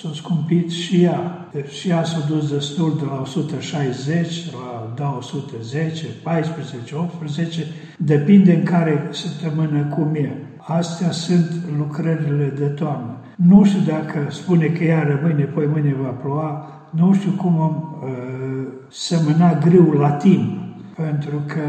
s-a 0.00 0.10
scumpit 0.14 0.70
și 0.70 1.02
ea. 1.02 1.48
Deci 1.52 1.70
și 1.70 1.88
ea 1.88 2.04
s-a 2.04 2.24
dus 2.28 2.50
destul 2.50 2.96
de 2.98 3.04
la 3.04 3.20
160 3.20 4.52
la 4.52 4.92
210, 4.96 6.06
14, 6.22 6.94
18, 6.94 7.66
depinde 7.98 8.54
în 8.54 8.62
care 8.62 9.08
săptămână 9.10 9.94
cum 9.94 10.14
e. 10.14 10.32
Astea 10.66 11.10
sunt 11.10 11.50
lucrările 11.78 12.52
de 12.58 12.66
toamnă. 12.66 13.16
Nu 13.36 13.64
știu 13.64 13.80
dacă 13.86 14.18
spune 14.28 14.66
că 14.66 14.84
iară 14.84 15.20
mâine, 15.22 15.44
poi 15.44 15.66
mâine 15.72 15.96
va 16.02 16.08
ploua, 16.08 16.66
nu 16.90 17.14
știu 17.14 17.30
cum 17.30 17.60
am 17.60 18.00
uh, 18.02 18.66
semăna 18.90 19.58
grâu 19.58 19.90
la 19.90 20.10
timp, 20.10 20.58
pentru 20.96 21.42
că 21.46 21.60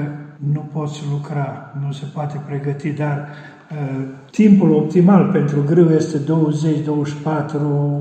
nu 0.54 0.70
poți 0.74 1.04
lucra, 1.12 1.74
nu 1.86 1.92
se 1.92 2.06
poate 2.14 2.42
pregăti, 2.46 2.90
dar 2.90 3.28
uh, 3.72 4.06
timpul 4.32 4.74
optimal 4.74 5.30
pentru 5.32 5.64
grâu 5.66 5.90
este 5.90 6.18
20-24 6.18 6.22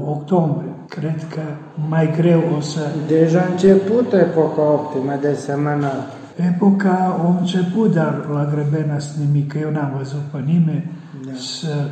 octombrie. 0.07 0.71
Cred 0.89 1.27
că 1.31 1.41
mai 1.89 2.13
greu 2.17 2.43
o 2.57 2.61
să... 2.61 2.81
Deja 3.07 3.41
a 3.41 3.51
început 3.51 4.13
epoca 4.13 4.63
optimă 4.63 5.13
de 5.21 5.35
semănat. 5.35 6.16
Epoca 6.37 7.17
a 7.19 7.37
început, 7.39 7.93
dar 7.93 8.27
la 8.33 8.45
Grebena 8.45 8.97
nimic, 9.27 9.55
eu 9.61 9.71
n-am 9.71 9.93
văzut 9.97 10.21
pe 10.33 10.39
nimeni 10.39 10.91
da. 11.25 11.33
să 11.35 11.89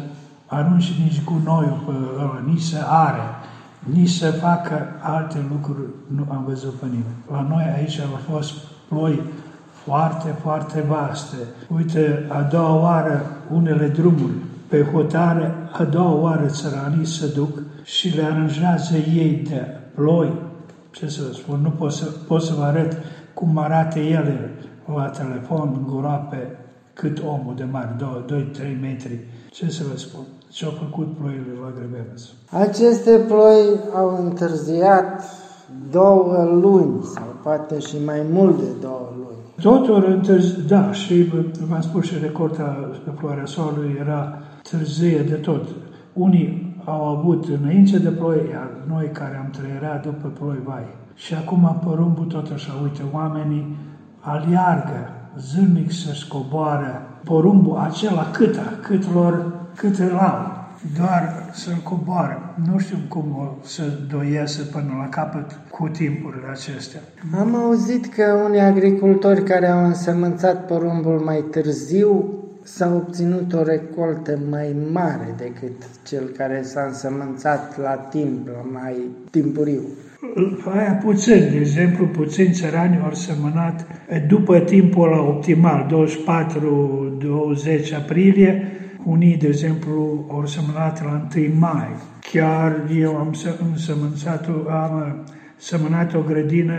arunci 0.47 0.93
nici 1.03 1.25
gunoiul 1.25 1.83
pe 1.87 1.93
ăla, 2.23 2.43
nici 2.47 2.61
să 2.61 2.77
are, 2.89 3.23
nici 3.93 4.11
să 4.11 4.31
facă 4.31 4.87
alte 5.01 5.47
lucruri, 5.51 5.89
nu 6.15 6.27
am 6.31 6.45
văzut 6.49 6.75
pe 6.75 6.85
nimeni. 6.87 7.17
La 7.31 7.47
noi 7.49 7.65
aici 7.77 8.01
au 8.01 8.35
fost 8.35 8.53
ploi 8.89 9.21
foarte, 9.85 10.35
foarte 10.43 10.85
vaste. 10.89 11.37
Uite, 11.69 12.27
a 12.29 12.41
doua 12.41 12.81
oară 12.81 13.27
unele 13.53 13.87
drumuri 13.87 14.35
pe 14.69 14.83
hotare, 14.93 15.55
a 15.73 15.85
doua 15.85 16.13
oară 16.13 16.47
țăranii 16.47 17.07
se 17.07 17.27
duc 17.35 17.59
și 17.85 18.17
le 18.17 18.23
aranjează 18.23 18.97
ei 18.97 19.45
de 19.49 19.67
ploi. 19.95 20.33
Ce 20.91 21.09
să 21.09 21.23
spun, 21.33 21.61
nu 21.63 21.71
pot 21.71 21.93
să, 21.93 22.05
pot 22.27 22.43
să 22.43 22.55
vă 22.59 22.63
arăt 22.63 22.97
cum 23.45 23.59
arată 23.59 23.99
ele 23.99 24.51
la 24.95 25.09
telefon, 25.09 25.73
în 25.75 25.97
groape, 25.97 26.59
cât 26.93 27.23
omul 27.27 27.55
de 27.57 27.65
mare, 27.71 27.97
2-3 27.97 28.81
metri. 28.81 29.19
Ce 29.51 29.71
să 29.71 29.83
vă 29.91 29.97
spun? 29.97 30.21
Ce-au 30.51 30.71
făcut 30.71 31.17
ploile 31.17 31.55
la 31.63 31.73
Grebenes? 31.77 32.33
Aceste 32.51 33.11
ploi 33.27 33.63
au 33.95 34.25
întârziat 34.25 35.23
două 35.91 36.45
luni 36.45 37.03
sau 37.03 37.25
poate 37.43 37.79
și 37.79 37.97
mai 38.05 38.23
mult 38.31 38.59
de 38.59 38.71
două 38.81 39.13
luni. 39.17 39.37
Totul 39.63 40.05
întârzi, 40.09 40.67
da, 40.67 40.93
și 40.93 41.33
v-am 41.69 41.81
spus 41.81 42.05
și 42.05 42.15
recorda 42.23 42.91
floarea 43.19 43.47
soarelui 43.47 43.97
era 44.01 44.39
târzie 44.71 45.23
de 45.23 45.35
tot. 45.35 45.69
Unii 46.13 46.77
au 46.85 47.05
avut 47.05 47.49
înainte 47.61 47.99
de 47.99 48.09
ploi, 48.09 48.49
iar 48.51 48.71
noi 48.89 49.11
care 49.13 49.37
am 49.37 49.51
trăierat 49.51 50.03
după 50.03 50.33
ploi, 50.39 50.57
vai. 50.65 50.87
Și 51.15 51.35
acum 51.35 51.81
porumbul 51.85 52.25
tot 52.25 52.51
așa, 52.53 52.73
uite, 52.83 53.03
oamenii 53.13 53.77
aliargă 54.21 55.11
zilnic 55.39 55.93
să 55.93 56.13
scoboară 56.13 57.03
porumbul 57.25 57.77
acela 57.79 58.31
cât, 58.31 58.59
cât 58.83 59.13
lor, 59.13 59.53
cât 59.75 59.99
îl 59.99 60.17
au 60.17 60.63
doar 60.97 61.51
să-l 61.53 61.81
coboară. 61.83 62.55
Nu 62.71 62.79
știu 62.79 62.97
cum 63.09 63.37
o 63.39 63.65
să 63.67 63.83
doiese 64.11 64.63
până 64.63 64.95
la 64.99 65.09
capăt 65.09 65.59
cu 65.71 65.89
timpurile 65.89 66.47
acestea. 66.51 67.01
Am 67.39 67.55
auzit 67.55 68.07
că 68.07 68.43
unii 68.45 68.61
agricultori 68.61 69.43
care 69.43 69.67
au 69.67 69.85
însămânțat 69.85 70.67
porumbul 70.67 71.21
mai 71.25 71.45
târziu 71.51 72.25
s-au 72.63 72.97
obținut 72.97 73.53
o 73.53 73.63
recoltă 73.63 74.39
mai 74.51 74.77
mare 74.93 75.35
decât 75.37 75.83
cel 76.03 76.25
care 76.37 76.63
s-a 76.63 76.83
însămânțat 76.83 77.81
la 77.81 77.95
timp, 77.95 78.47
la 78.47 78.81
mai 78.81 78.97
timpuriu. 79.31 79.83
Aia 80.75 80.93
puțin, 80.93 81.49
de 81.51 81.57
exemplu, 81.59 82.07
puțin 82.07 82.53
țărani 82.53 83.01
au 83.05 83.13
semănat 83.13 83.87
după 84.29 84.59
timpul 84.59 85.13
ăla 85.13 85.23
optimal, 85.23 86.09
24-20 87.91 87.97
aprilie, 87.97 88.73
unii, 89.05 89.37
de 89.37 89.47
exemplu, 89.47 90.27
au 90.31 90.47
semănat 90.47 91.05
la 91.05 91.27
1 91.37 91.45
mai. 91.59 91.89
Chiar 92.33 92.85
eu 93.01 93.17
am 93.17 93.35
însămânțat, 93.73 94.49
am 94.69 95.25
semănat 95.57 96.15
o 96.15 96.21
grădină 96.27 96.75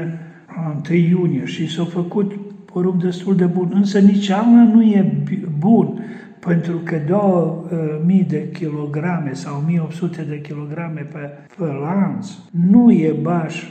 la 0.56 0.82
1 0.90 0.98
iunie 0.98 1.46
și 1.46 1.72
s-a 1.72 1.84
făcut 1.84 2.32
porumb 2.66 3.02
destul 3.02 3.36
de 3.36 3.46
bun. 3.46 3.72
Însă 3.74 4.00
nici 4.00 4.30
anul 4.30 4.76
nu 4.76 4.84
e 4.84 5.24
bun, 5.60 6.05
pentru 6.46 6.78
că 6.78 6.96
2000 7.08 8.24
de 8.24 8.50
kilograme 8.50 9.34
sau 9.34 9.58
1800 9.58 10.22
de 10.22 10.42
kilograme 10.42 11.02
pe, 11.02 11.20
pe 11.58 11.64
lanț 11.64 12.30
nu 12.52 12.92
e 12.92 13.16
baș 13.22 13.64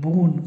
bun, 0.00 0.42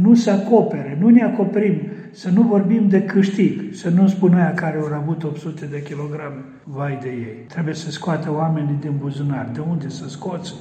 nu 0.00 0.14
se 0.14 0.30
acopere, 0.30 0.98
nu 1.00 1.08
ne 1.08 1.22
acoperim 1.22 1.80
să 2.10 2.30
nu 2.30 2.42
vorbim 2.42 2.88
de 2.88 3.02
câștig, 3.02 3.74
să 3.74 3.88
nu 3.90 4.08
spun 4.08 4.34
aia 4.34 4.54
care 4.54 4.78
au 4.78 4.98
avut 4.98 5.24
800 5.24 5.66
de 5.66 5.82
kilograme, 5.82 6.44
vai 6.64 6.98
de 7.02 7.08
ei. 7.08 7.44
Trebuie 7.48 7.74
să 7.74 7.90
scoată 7.90 8.32
oamenii 8.32 8.76
din 8.80 8.94
buzunar. 8.98 9.48
De 9.52 9.60
unde 9.70 9.88
să 9.88 10.08
scoți 10.08 10.54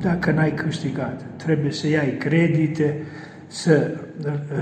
dacă 0.00 0.30
n-ai 0.30 0.54
câștigat? 0.54 1.24
Trebuie 1.36 1.72
să 1.72 1.88
iai 1.88 2.16
credite, 2.18 2.96
să 3.48 3.90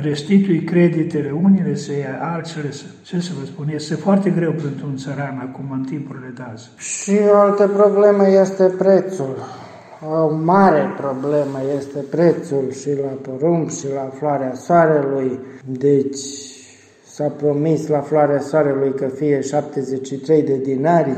restitui 0.02 0.60
creditele 0.60 1.30
unele, 1.42 1.74
să 1.74 1.92
ia 1.92 2.18
altele, 2.20 2.72
să, 2.72 2.84
ce 3.02 3.20
să 3.20 3.30
vă 3.40 3.46
spun, 3.46 3.68
este 3.74 3.94
foarte 3.94 4.30
greu 4.30 4.50
pentru 4.50 4.86
un 4.86 4.96
țăran 4.96 5.50
acum 5.50 5.70
în 5.70 5.84
timpurile 5.84 6.32
de 6.34 6.42
azi. 6.52 6.70
Și 6.76 7.18
o 7.32 7.36
altă 7.36 7.68
problemă 7.68 8.28
este 8.28 8.64
prețul. 8.78 9.36
O 10.10 10.34
mare 10.34 10.94
problemă 10.96 11.60
este 11.78 11.98
prețul 12.10 12.72
și 12.80 12.88
la 12.88 13.30
porumb 13.30 13.70
și 13.70 13.86
la 13.94 14.10
floarea 14.18 14.54
soarelui. 14.54 15.38
Deci 15.64 16.18
s-a 17.06 17.28
promis 17.28 17.86
la 17.86 18.00
floarea 18.00 18.40
soarelui 18.40 18.94
că 18.94 19.06
fie 19.06 19.40
73 19.40 20.42
de 20.42 20.56
dinari. 20.64 21.10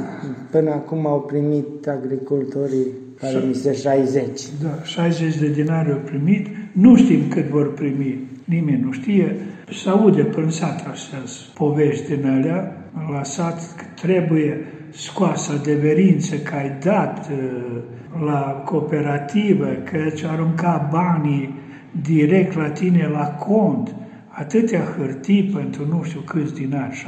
Până 0.51 0.71
acum 0.71 1.07
au 1.07 1.21
primit 1.21 1.89
agricultorii 1.89 2.87
care 3.21 3.45
mi 3.47 3.55
se 3.55 3.73
60. 3.73 4.49
Da, 4.63 4.83
60 4.83 5.37
de 5.37 5.49
dinari 5.49 5.93
au 5.93 6.01
primit, 6.05 6.47
nu 6.81 6.97
știm 6.97 7.29
cât 7.29 7.45
vor 7.45 7.75
primi, 7.75 8.19
nimeni 8.45 8.83
nu 8.83 8.93
știe. 8.93 9.37
Se 9.71 9.89
aude 9.89 10.23
prin 10.23 10.49
sat 10.49 10.87
astea 10.91 11.19
povești 11.55 12.15
din 12.15 12.27
alea, 12.27 12.77
la 13.13 13.23
sat 13.23 13.75
că 13.77 13.85
trebuie 13.95 14.65
scoasă 14.91 15.53
adeverință 15.53 16.37
că 16.37 16.55
ai 16.55 16.73
dat 16.83 17.31
uh, 17.31 17.83
la 18.25 18.63
cooperativă, 18.65 19.67
că 19.67 19.99
ți 20.09 20.27
arunca 20.27 20.89
banii 20.91 21.55
direct 22.03 22.57
la 22.57 22.71
tine 22.71 23.09
la 23.13 23.27
cont, 23.27 23.95
atâtea 24.29 24.81
hârtii 24.97 25.43
pentru 25.43 25.87
nu 25.87 26.03
știu 26.03 26.21
câți 26.21 26.55
dinari, 26.55 27.05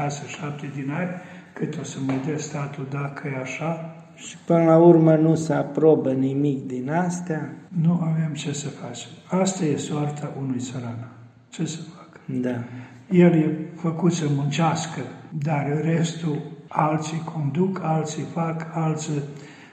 6-7 0.70 0.74
dinari, 0.74 1.10
cât 1.52 1.78
o 1.80 1.82
să 1.82 1.98
mai 2.06 2.20
dea 2.26 2.38
statul 2.38 2.86
dacă 2.90 3.28
e 3.28 3.40
așa, 3.40 3.99
Și 4.26 4.36
până 4.44 4.64
la 4.64 4.76
urmă 4.76 5.14
nu 5.14 5.34
se 5.34 5.52
aprobă 5.52 6.12
nimic 6.12 6.66
din 6.66 6.90
astea. 6.90 7.54
nu 7.82 7.92
avem 7.92 8.32
ce 8.34 8.52
să 8.52 8.68
facem. 8.68 9.10
Asta 9.26 9.64
e 9.64 9.76
soarta 9.76 10.32
unui 10.40 10.58
țăran. 10.58 11.08
Ce 11.48 11.66
să 11.66 11.78
facă? 11.96 12.20
Da. 12.26 12.64
El 13.10 13.32
e 13.32 13.58
făcut 13.74 14.12
să 14.12 14.24
muncească, 14.36 15.00
dar 15.38 15.80
restul 15.82 16.36
alții 16.68 17.22
conduc, 17.34 17.80
alții 17.82 18.22
fac, 18.22 18.66
alții 18.74 19.22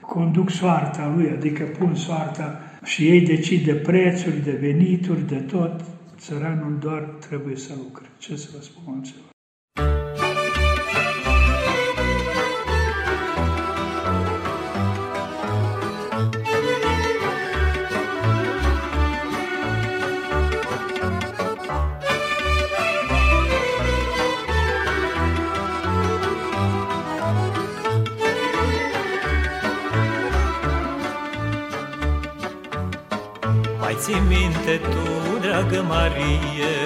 conduc 0.00 0.50
soarta 0.50 1.12
lui, 1.16 1.30
adică 1.30 1.64
pun 1.64 1.94
soarta 1.94 2.60
și 2.84 3.08
ei 3.08 3.20
decid 3.20 3.64
de 3.64 3.74
prețuri, 3.74 4.42
de 4.44 4.52
venituri, 4.52 5.26
de 5.26 5.36
tot. 5.36 5.84
Țăranul 6.18 6.78
doar 6.80 7.00
trebuie 7.28 7.56
să 7.56 7.72
lucre. 7.76 8.06
Ce 8.18 8.36
să 8.36 8.48
vă 8.52 8.62
spun 8.62 8.94
altceva? 8.94 9.27
Ții 34.08 34.22
minte 34.28 34.80
tu, 34.92 35.38
dragă 35.40 35.84
Marie. 35.88 36.76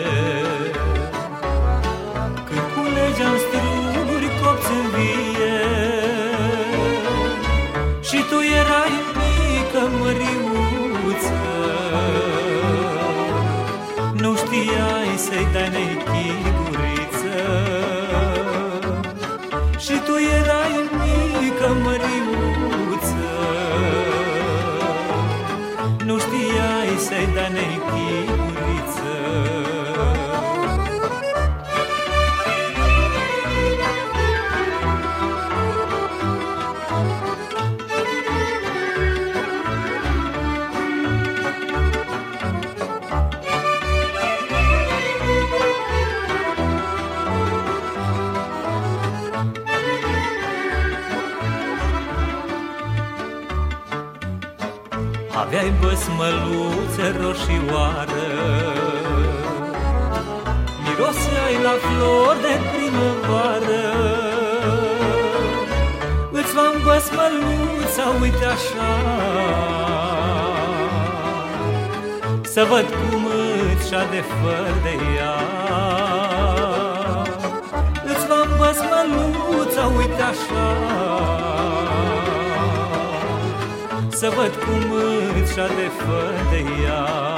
Când 2.46 2.66
culegeam 2.74 3.36
struguri 3.44 4.30
copți 4.40 4.70
în 4.80 4.86
vie. 4.94 5.58
Și 8.08 8.18
tu 8.30 8.38
erai 8.60 8.94
mică 9.20 9.82
măriuță. 9.98 11.40
Nu 14.12 14.36
știai 14.36 15.12
să-i 15.16 15.48
dai 15.52 15.68
nechiguriță. 15.76 17.36
Și 19.78 19.94
tu 20.06 20.14
erai 20.38 20.74
mică 21.02 21.68
măriuță 21.82 22.31
Aveai 56.22 56.40
băsmăluțe 56.48 57.16
roșioară 57.20 58.26
Miroseai 60.82 61.56
la 61.62 61.74
flori 61.82 62.40
de 62.40 62.54
primăvară. 62.72 63.86
Îți 66.32 66.54
v-am 66.54 66.76
băsmăluța, 66.84 68.04
uite 68.20 68.44
așa. 68.44 68.92
Să 72.42 72.66
văd 72.70 72.84
cum 72.84 73.26
îți 73.74 73.88
șa 73.88 74.04
de 74.10 74.20
făr 74.20 74.72
de 74.82 74.94
ea. 75.16 75.36
Îți 78.04 78.26
v-am 78.26 78.48
băsmăluța, 78.58 79.86
uite 79.96 80.22
așa 80.22 80.92
să 84.22 84.32
văd 84.36 84.54
cum 84.64 84.92
îți 85.40 85.52
șa 85.52 85.66
de 85.66 85.88
fă 85.98 86.30
de 86.50 86.64
ea. 86.84 87.31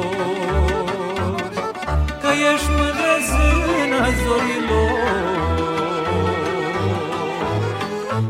Că 2.21 2.29
ești 2.53 2.69
mândră 2.77 3.15
zâna 3.29 4.05
zorilor 4.23 5.01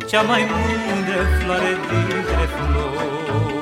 cea 0.10 0.22
mai 0.22 0.42
mândră 0.52 1.22
floare 1.40 1.78
dintre 1.90 2.46
flori. 2.56 3.53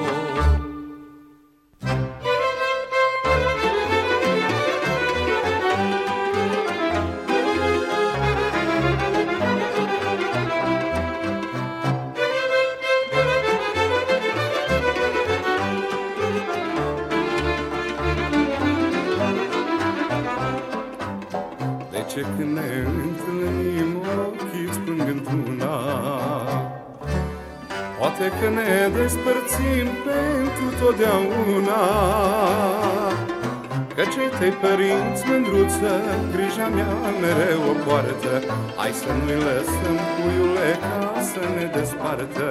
Că 34.41 34.47
cei 34.47 34.55
tăi 34.59 34.69
părinți, 34.69 35.23
mândruță, 35.27 35.91
grija 36.33 36.67
mea 36.67 36.93
mereu 37.21 37.61
o 37.71 37.73
poartă. 37.85 38.33
Hai 38.75 38.91
să 39.01 39.11
nu-i 39.23 39.41
lăsăm, 39.47 39.97
puiule, 40.15 40.69
ca 40.81 41.21
să 41.31 41.41
ne 41.55 41.65
despartă. 41.75 42.45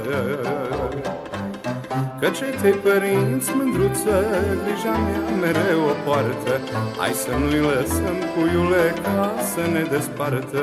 Că 2.21 2.29
cei 2.39 2.55
tăi 2.61 2.77
părinți, 2.87 3.51
mândruță, 3.57 4.17
grija 4.65 4.95
mea 5.07 5.23
mereu 5.41 5.81
o 5.93 5.95
poartă. 6.05 6.53
Hai 6.99 7.13
să 7.13 7.31
nu-i 7.31 7.61
lăsăm, 7.73 8.17
puiule, 8.35 8.95
ca 9.03 9.35
să 9.53 9.63
ne 9.73 9.83
despartă 9.91 10.63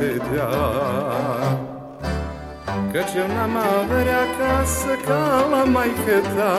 mine 0.00 0.12
să 0.12 0.22
te 0.22 0.34
dea 0.34 0.48
Căci 2.92 3.14
eu 3.16 3.26
n-am 3.34 3.56
avere 3.80 4.14
acasă 4.26 4.92
ca 5.06 5.46
la 5.50 5.64
maică 5.64 6.18
ta 6.34 6.54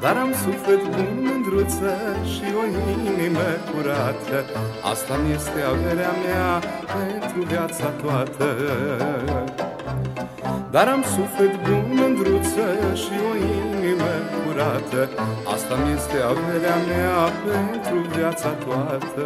Dar 0.00 0.16
am 0.16 0.32
suflet 0.44 0.82
bun, 0.82 1.08
mândruță 1.26 1.94
și 2.32 2.46
o 2.60 2.64
inimă 2.90 3.48
curată. 3.70 4.38
Asta 4.92 5.14
mi 5.22 5.32
este 5.32 5.60
averea 5.72 6.14
mea 6.24 6.50
pentru 6.94 7.40
viața 7.52 7.86
toată. 8.02 8.46
Dar 10.70 10.88
am 10.88 11.02
suflet 11.02 11.54
bun, 11.64 11.84
mândruță 11.98 12.66
și 13.02 13.14
o 13.30 13.32
inimă 13.36 14.12
curată. 14.42 15.00
Asta 15.54 15.74
mi 15.82 15.92
este 15.98 16.16
averea 16.32 16.78
mea 16.90 17.18
pentru 17.46 17.96
viața 18.16 18.48
toată 18.48 19.24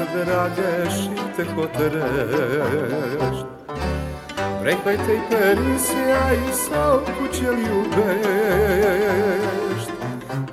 mândruță 0.00 0.24
dragă 0.24 0.88
și 0.96 1.08
te 1.36 1.44
hotărăști. 1.54 3.46
Vrei 4.60 4.74
pe 4.84 4.92
tăi 5.04 5.20
părinți 5.28 5.84
să 5.84 6.00
ai 6.28 6.42
sau 6.68 6.94
cu 6.98 7.24
ce-l 7.34 7.58
iubești? 7.70 8.70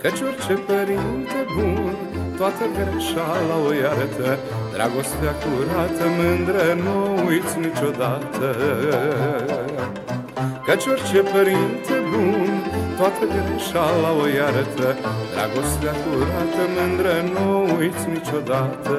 Căci 0.01 0.21
orice 0.27 0.53
părinte 0.53 1.39
bun 1.55 1.95
toată 2.37 2.63
greșeala 2.75 3.55
o 3.67 3.69
iartă 3.73 4.29
Dragostea 4.73 5.33
curată, 5.41 6.05
mândră, 6.17 6.65
nu 6.83 6.97
uiți 7.27 7.55
niciodată. 7.65 8.47
Căci 10.65 10.85
orice 10.85 11.19
părinte 11.33 11.95
bun 12.11 12.46
toată 12.97 13.25
greșeala 13.33 14.11
o 14.21 14.25
iartă 14.37 14.87
Dragostea 15.33 15.93
curată, 16.03 16.63
mândră, 16.75 17.15
nu 17.33 17.77
uiți 17.77 18.05
niciodată 18.15 18.93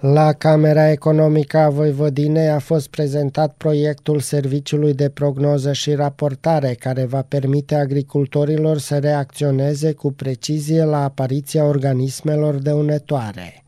La 0.00 0.32
Camera 0.32 0.90
Economică 0.90 1.58
a 1.58 1.68
Voivodinei 1.68 2.48
a 2.48 2.58
fost 2.58 2.88
prezentat 2.88 3.54
proiectul 3.56 4.20
Serviciului 4.20 4.94
de 4.94 5.08
Prognoză 5.08 5.72
și 5.72 5.94
Raportare, 5.94 6.74
care 6.78 7.04
va 7.04 7.22
permite 7.28 7.74
agricultorilor 7.74 8.78
să 8.78 8.98
reacționeze 8.98 9.92
cu 9.92 10.12
precizie 10.12 10.84
la 10.84 11.04
apariția 11.04 11.64
organismelor 11.64 12.54
dăunătoare. 12.54 13.62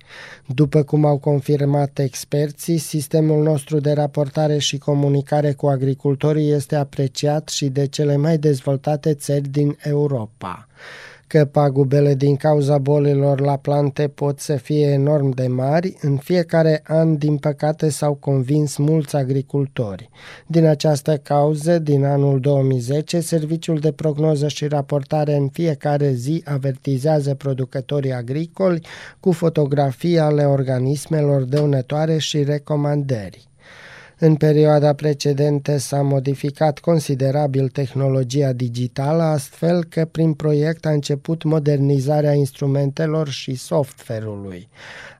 După 0.54 0.82
cum 0.82 1.04
au 1.04 1.18
confirmat 1.18 1.98
experții, 1.98 2.78
sistemul 2.78 3.42
nostru 3.42 3.78
de 3.80 3.92
raportare 3.92 4.58
și 4.58 4.78
comunicare 4.78 5.52
cu 5.52 5.66
agricultorii 5.66 6.50
este 6.50 6.76
apreciat 6.76 7.48
și 7.48 7.68
de 7.68 7.86
cele 7.86 8.16
mai 8.16 8.38
dezvoltate 8.38 9.14
țări 9.14 9.48
din 9.48 9.76
Europa 9.82 10.68
că 11.30 11.44
pagubele 11.44 12.14
din 12.14 12.36
cauza 12.36 12.78
bolilor 12.78 13.40
la 13.40 13.56
plante 13.56 14.08
pot 14.08 14.40
să 14.40 14.56
fie 14.56 14.86
enorm 14.86 15.30
de 15.30 15.46
mari, 15.46 15.96
în 16.00 16.16
fiecare 16.16 16.82
an, 16.86 17.16
din 17.16 17.36
păcate, 17.36 17.88
s-au 17.88 18.14
convins 18.14 18.76
mulți 18.76 19.16
agricultori. 19.16 20.10
Din 20.46 20.64
această 20.64 21.16
cauză, 21.16 21.78
din 21.78 22.04
anul 22.04 22.40
2010, 22.40 23.20
Serviciul 23.20 23.78
de 23.78 23.92
Prognoză 23.92 24.48
și 24.48 24.66
Raportare 24.66 25.36
în 25.36 25.48
fiecare 25.48 26.12
zi 26.12 26.42
avertizează 26.44 27.34
producătorii 27.34 28.12
agricoli 28.12 28.86
cu 29.20 29.32
fotografii 29.32 30.18
ale 30.18 30.44
organismelor 30.44 31.42
dăunătoare 31.42 32.18
și 32.18 32.42
recomandări. 32.42 33.49
În 34.22 34.34
perioada 34.34 34.92
precedentă 34.92 35.76
s-a 35.76 36.02
modificat 36.02 36.78
considerabil 36.78 37.68
tehnologia 37.68 38.52
digitală, 38.52 39.22
astfel 39.22 39.84
că 39.84 40.04
prin 40.04 40.32
proiect 40.32 40.86
a 40.86 40.90
început 40.90 41.42
modernizarea 41.42 42.32
instrumentelor 42.32 43.28
și 43.28 43.54
software-ului. 43.54 44.68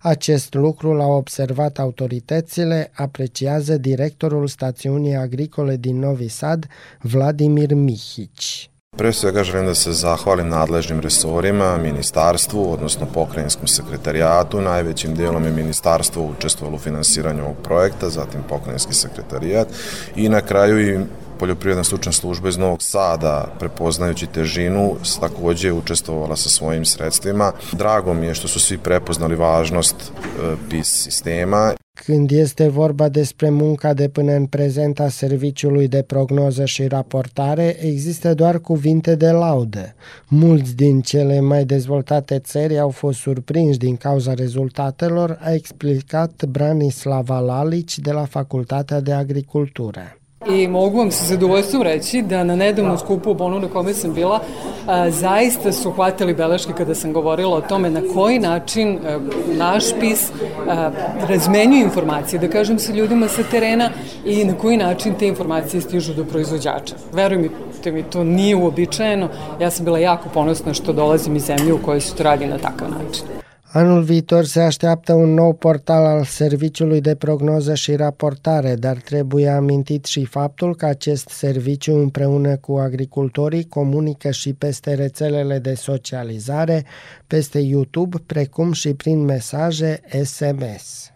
Acest 0.01 0.55
lucru 0.55 0.93
l-au 0.93 1.13
observat 1.13 1.79
autoritățile, 1.79 2.91
apreciază 2.95 3.77
directorul 3.77 4.47
stațiunii 4.47 5.15
agricole 5.15 5.77
din 5.77 5.99
Novi 5.99 6.29
Sad, 6.29 6.67
Vladimir 7.01 7.75
Mihić. 7.75 8.70
Pre 9.01 9.13
svega 9.13 9.45
želim 9.45 9.67
da 9.67 9.75
se 9.75 9.93
zahvalim 9.93 10.49
nadležnim 10.49 11.01
resorima, 11.01 11.77
ministarstvu, 11.77 12.73
odnosno 12.73 13.07
pokrajinskom 13.15 13.67
sekretarijatu. 13.67 14.61
Najvećim 14.61 15.15
dijelom 15.15 15.45
je 15.45 15.53
ministarstvo 15.53 16.25
učestvovalo 16.25 16.77
u 16.77 16.79
finansiranju 16.79 17.43
ovog 17.45 17.57
projekta, 17.65 18.11
zatim 18.11 18.43
pokrajinski 18.49 18.95
sekretarijat 18.95 19.69
i 20.17 20.29
na 20.29 20.41
kraju 20.41 20.81
i 20.81 21.01
poljoprivredna 21.39 21.85
stručna 21.85 22.13
služba 22.13 22.49
iz 22.49 22.59
Novog 22.59 22.83
Sada, 22.83 23.55
prepoznajući 23.59 24.27
težinu, 24.27 24.97
takođe 25.21 25.69
je 25.69 25.73
učestvovala 25.73 26.37
sa 26.37 26.49
svojim 26.49 26.85
sredstvima. 26.85 27.53
Drago 27.73 28.15
mi 28.15 28.27
je 28.27 28.35
što 28.35 28.49
su 28.49 28.61
svi 28.61 28.79
prepoznali 28.79 29.37
važnost 29.37 29.97
e, 29.97 30.57
PIS 30.71 31.03
sistema 31.03 31.73
Când 32.05 32.31
este 32.31 32.69
vorba 32.69 33.09
despre 33.09 33.51
munca 33.51 33.95
de 33.95 34.09
până 34.09 34.33
în 34.33 34.47
prezent 34.47 35.01
a 35.01 35.09
Serviciului 35.09 35.89
de 35.89 36.03
Prognoză 36.03 36.65
și 36.65 36.87
Raportare, 36.87 37.77
există 37.85 38.35
doar 38.35 38.61
cuvinte 38.61 39.15
de 39.15 39.31
laudă. 39.31 39.95
Mulți 40.29 40.75
din 40.75 41.01
cele 41.01 41.41
mai 41.41 41.65
dezvoltate 41.65 42.39
țări 42.39 42.79
au 42.79 42.89
fost 42.89 43.19
surprinși 43.19 43.79
din 43.79 43.97
cauza 43.97 44.35
rezultatelor, 44.35 45.39
a 45.41 45.53
explicat 45.53 46.45
Branislava 46.45 47.39
Lalić 47.39 47.99
de 47.99 48.13
la 48.13 48.25
Facultatea 48.25 49.01
de 49.01 49.13
Agricultură. 49.13 50.20
I 50.49 50.69
mogu 50.69 50.99
vam 50.99 51.11
sa 51.11 51.25
zadovoljstvom 51.25 51.83
reći 51.83 52.23
da 52.23 52.45
na 52.45 52.57
nedavnom 52.57 52.99
skupu 52.99 53.31
u 53.31 53.35
Bonu 53.35 53.61
na 53.61 53.69
kome 53.69 53.95
sam 53.95 54.15
bila 54.15 54.41
a, 54.87 55.11
zaista 55.11 55.73
su 55.73 55.91
hvatili 55.91 56.35
beleške 56.35 56.73
kada 56.73 56.95
sam 56.95 57.13
govorila 57.13 57.57
o 57.57 57.61
tome 57.61 57.91
na 57.91 58.01
koji 58.15 58.39
način 58.39 58.99
a, 59.07 59.19
naš 59.57 59.85
PIS 60.01 60.31
a, 60.69 60.91
razmenjuje 61.29 61.83
informacije, 61.83 62.41
da 62.41 62.49
kažem 62.49 62.79
sa 62.79 62.93
ljudima 62.93 63.29
sa 63.29 63.43
terena 63.51 63.91
i 64.25 64.45
na 64.45 64.55
koji 64.55 64.77
način 64.77 65.15
te 65.15 65.29
informacije 65.29 65.81
stižu 65.81 66.15
do 66.15 66.25
proizvođača. 66.25 66.95
Verujte 67.13 67.93
mi, 67.93 68.03
to 68.03 68.25
nije 68.25 68.57
uobičajeno. 68.57 69.29
Ja 69.61 69.71
sam 69.71 69.85
bila 69.85 69.99
jako 69.99 70.29
ponosna 70.35 70.75
što 70.75 70.93
dolazim 70.93 71.37
iz 71.37 71.45
zemlje 71.45 71.73
u 71.73 71.83
kojoj 71.83 72.01
se 72.01 72.15
to 72.15 72.23
radi 72.23 72.47
na 72.47 72.59
takav 72.59 72.89
način. 72.91 73.40
Anul 73.73 74.03
viitor 74.03 74.45
se 74.45 74.61
așteaptă 74.61 75.13
un 75.13 75.35
nou 75.35 75.53
portal 75.53 76.05
al 76.05 76.25
Serviciului 76.25 77.01
de 77.01 77.15
Prognoză 77.15 77.75
și 77.75 77.95
Raportare, 77.95 78.75
dar 78.75 78.97
trebuie 78.97 79.49
amintit 79.49 80.05
și 80.05 80.25
faptul 80.25 80.75
că 80.77 80.87
acest 80.87 81.29
serviciu 81.29 81.95
împreună 81.95 82.57
cu 82.57 82.77
agricultorii 82.77 83.69
comunică 83.69 84.31
și 84.31 84.53
peste 84.53 84.95
rețelele 84.95 85.59
de 85.59 85.75
socializare, 85.75 86.85
peste 87.27 87.59
YouTube, 87.59 88.17
precum 88.27 88.73
și 88.73 88.95
prin 88.95 89.25
mesaje 89.25 90.01
SMS. 90.23 91.11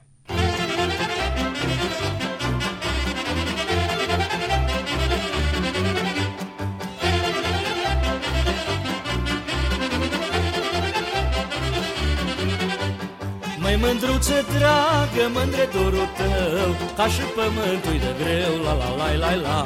Măi 13.74 13.82
mândruță 13.86 14.38
dragă, 14.54 15.24
mândre 15.34 15.64
dorul 15.74 16.08
tău 16.18 16.70
Ca 16.98 17.06
și 17.14 17.24
pământul 17.36 17.96
de 18.04 18.12
greu, 18.20 18.54
la 18.64 18.72
la 18.80 18.90
la 19.00 19.08
la 19.22 19.32
la 19.46 19.58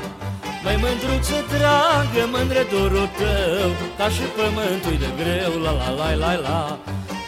Măi 0.64 0.76
mândruță 0.82 1.38
dragă, 1.52 2.22
mândre 2.32 2.62
dorul 2.72 3.08
tău 3.18 3.70
Ca 3.98 4.08
și 4.14 4.24
pământul 4.36 4.96
de 5.02 5.10
greu, 5.20 5.52
la 5.64 5.72
la 5.80 5.90
la 6.00 6.08
la 6.22 6.32
la 6.46 6.60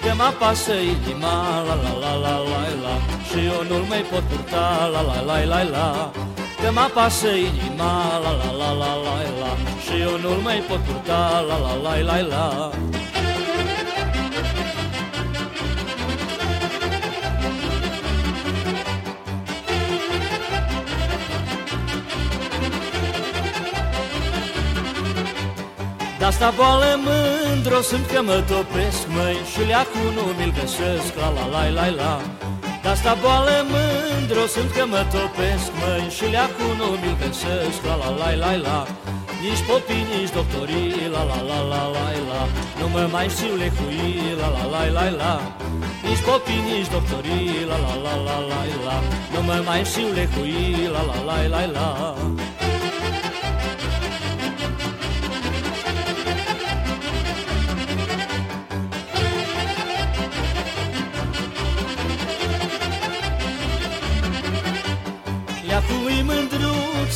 Că 0.02 0.10
mă 0.18 0.26
apasă 0.32 0.74
inima, 0.94 1.36
la 1.68 1.74
la 1.84 1.92
la 2.02 2.12
la 2.24 2.34
la 2.50 2.62
la 2.84 2.94
Și 3.28 3.38
eu 3.50 3.60
nu-l 3.68 3.84
mai 3.92 4.02
pot 4.10 4.24
purta, 4.30 4.66
la 4.94 5.00
la 5.10 5.18
la 5.28 5.38
la 5.52 5.60
la 5.74 5.88
Că 6.60 6.68
mă 6.76 6.82
apasă 6.88 7.30
inima, 7.50 7.92
la 8.24 8.32
la 8.40 8.50
la 8.60 8.70
la 8.82 8.92
la 9.04 9.14
la 9.40 9.50
Și 9.84 9.94
eu 10.06 10.14
nu-l 10.22 10.40
mai 10.48 10.60
pot 10.68 10.82
purta, 10.86 11.22
la 11.48 11.56
la 11.64 11.74
la 11.84 11.94
la 12.08 12.18
la 12.32 12.46
De-asta 26.30 26.54
boală 26.60 26.92
mândro 27.06 27.80
sunt 27.90 28.06
că 28.12 28.20
mă 28.28 28.38
topesc, 28.50 29.02
măi 29.14 29.38
Și 29.50 29.60
leacul 29.70 30.08
nu 30.16 30.24
mi-l 30.38 30.52
găsesc, 30.60 31.12
la 31.20 31.28
la 31.36 31.44
la 31.54 31.62
la 31.78 31.88
la 32.00 32.14
De-asta 32.82 33.12
boală 33.22 33.56
mândro 33.72 34.44
sunt 34.54 34.70
că 34.76 34.84
mă 34.92 35.02
topesc, 35.14 35.68
măi 35.80 36.04
Și 36.16 36.24
leacul 36.34 36.72
nu 36.80 36.88
mi-l 37.00 37.16
găsesc, 37.22 37.78
la 37.88 37.94
la 38.02 38.10
la 38.20 38.30
la 38.42 38.52
la 38.66 38.78
nici 39.44 39.64
popii, 39.68 40.06
nici 40.12 40.32
doctorii, 40.38 41.08
la 41.14 41.22
la 41.30 41.40
la 41.50 41.60
la 41.72 41.82
la 41.94 42.06
la 42.30 42.40
Nu 42.78 42.86
mă 42.94 43.04
mai 43.14 43.28
știu 43.34 43.54
lecui, 43.62 44.06
la 44.40 44.48
la 44.56 44.64
la 44.74 44.82
la 44.96 45.06
la 45.20 45.34
Nici 46.06 46.22
popii, 46.28 46.62
nici 46.68 46.90
doctorii, 46.94 47.64
la 47.70 47.76
la 47.84 47.94
la 48.04 48.14
la 48.26 48.36
la 48.50 48.60
la 48.86 48.96
Nu 49.32 49.40
mă 49.48 49.56
mai 49.68 49.82
știu 49.90 50.08
lecui, 50.18 50.58
la 50.94 51.02
la 51.10 51.18
la 51.28 51.38
la 51.54 51.62
la 51.76 51.88
Leacui 52.20 52.49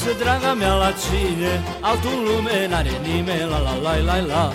mândruță, 0.05 0.25
draga 0.25 0.55
mea 0.55 0.75
la 0.75 0.93
cine 1.03 1.53
Altul 1.81 2.19
lume 2.27 2.67
n-are 2.69 2.95
nimeni, 3.07 3.51
la 3.51 3.59
la 3.67 3.75
la 3.85 3.95
la 4.09 4.17
la 4.31 4.53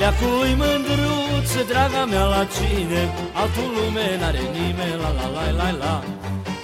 Leacui 0.00 0.54
mândruță, 0.60 1.60
draga 1.68 2.04
mea 2.04 2.24
la 2.24 2.42
cine 2.54 3.02
Altul 3.40 3.70
lume 3.76 4.06
n-are 4.20 4.44
nimeni, 4.56 5.00
la 5.02 5.10
la 5.18 5.26
la 5.36 5.44
la 5.60 5.70
la 5.82 5.94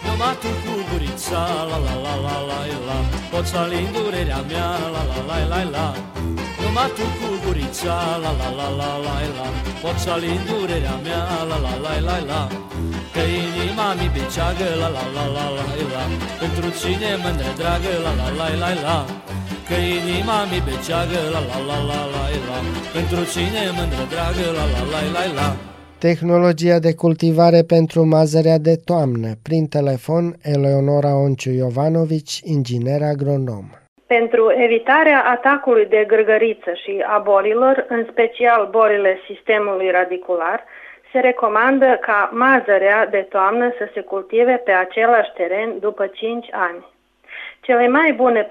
Numai 0.04 0.36
tu 0.40 0.50
cu 0.62 0.72
gurița, 0.90 1.42
la 1.70 1.78
la 1.86 1.94
la 2.04 2.14
la 2.26 2.36
la 2.48 2.60
la 2.86 2.98
Poți 3.30 3.50
să 3.50 3.60
durerea 3.92 4.40
mea, 4.48 4.68
la 4.94 5.02
la 5.10 5.18
la 5.28 5.38
la 5.52 5.62
la 5.74 5.86
Numai 6.74 6.92
tu 6.98 7.06
cu 7.20 7.28
gurița, 7.44 7.96
la 8.24 8.32
la 8.40 8.48
la 8.58 8.68
la 8.80 8.90
la 9.06 9.16
la 9.36 9.46
Poți 9.82 10.02
să 10.04 10.14
durerea 10.48 10.96
mea, 11.06 11.22
la 11.50 11.58
la 11.64 11.74
la 11.84 11.94
la 12.08 12.16
la 12.30 12.42
Că 13.14 13.22
inima 13.44 13.88
mi 13.98 14.08
beceagă, 14.14 14.68
la 14.82 14.88
la 14.96 15.04
la 15.16 15.24
la 15.36 15.46
la 15.56 15.66
la 15.92 16.04
Pentru 16.42 16.66
cine 16.80 17.10
mândră 17.22 17.50
dragă, 17.60 17.92
la 18.04 18.12
la 18.20 18.28
la 18.38 18.48
la 18.62 18.72
la 18.86 18.98
Că 19.68 19.76
inima 19.96 20.38
mi 20.50 20.60
beceagă, 20.66 21.20
la 21.34 21.40
la 21.50 21.58
la 21.68 21.78
la 21.90 22.00
la 22.14 22.24
la 22.48 22.58
Pentru 22.96 23.20
cine 23.32 23.62
mândră 23.76 24.04
dragă, 24.12 24.46
la 24.58 24.64
la 24.74 24.82
la 24.92 25.00
la 25.14 25.24
la 25.38 25.48
Tehnologia 26.06 26.78
de 26.86 26.92
cultivare 27.02 27.62
pentru 27.62 28.00
mazărea 28.14 28.58
de 28.58 28.76
toamnă. 28.88 29.30
Prin 29.42 29.64
telefon, 29.66 30.24
Eleonora 30.54 31.12
Onciu 31.24 31.50
Iovanovici, 31.50 32.40
inginer 32.44 33.02
agronom. 33.02 33.66
Pentru 34.06 34.52
evitarea 34.56 35.24
atacului 35.24 35.86
de 35.86 36.04
gârgăriță 36.06 36.72
și 36.72 37.04
a 37.06 37.18
bolilor, 37.18 37.84
în 37.88 38.06
special 38.10 38.68
bolile 38.70 39.18
sistemului 39.26 39.90
radicular, 39.90 40.64
se 41.12 41.20
recomandă 41.20 41.98
ca 42.00 42.30
mazărea 42.32 43.06
de 43.06 43.26
toamnă 43.30 43.74
să 43.78 43.88
se 43.94 44.00
cultive 44.00 44.62
pe 44.64 44.72
același 44.72 45.32
teren 45.32 45.78
după 45.78 46.06
5 46.06 46.48
ani. 46.50 46.86
Cele 47.60 47.88
mai 47.88 48.12
bune 48.12 48.46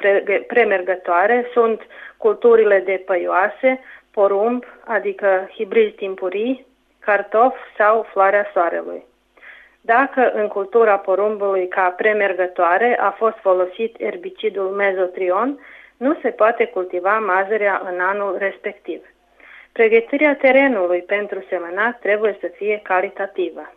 premergătoare 0.48 1.50
sunt 1.54 1.82
culturile 2.18 2.80
de 2.80 3.04
păioase, 3.06 3.80
porumb, 4.12 4.64
adică 4.86 5.50
hibrizi 5.56 5.96
timpurii, 5.96 6.66
cartof 7.00 7.56
sau 7.78 8.06
floarea 8.12 8.50
soarelui. 8.54 9.04
Dacă 9.86 10.32
în 10.34 10.48
cultura 10.48 10.98
porumbului 10.98 11.68
ca 11.68 11.90
premergătoare 11.90 13.00
a 13.00 13.10
fost 13.10 13.38
folosit 13.42 13.96
erbicidul 14.00 14.70
mezotrion, 14.70 15.60
nu 15.98 16.18
se 16.22 16.30
poate 16.30 16.66
cultiva 16.66 17.20
mazărea 17.20 17.82
în 17.92 18.00
anul 18.00 18.36
respectiv. 18.38 19.02
Pregătirea 19.72 20.36
terenului 20.36 21.02
pentru 21.02 21.46
semănat 21.50 22.00
trebuie 22.00 22.38
să 22.40 22.48
fie 22.56 22.80
calitativă. 22.84 23.74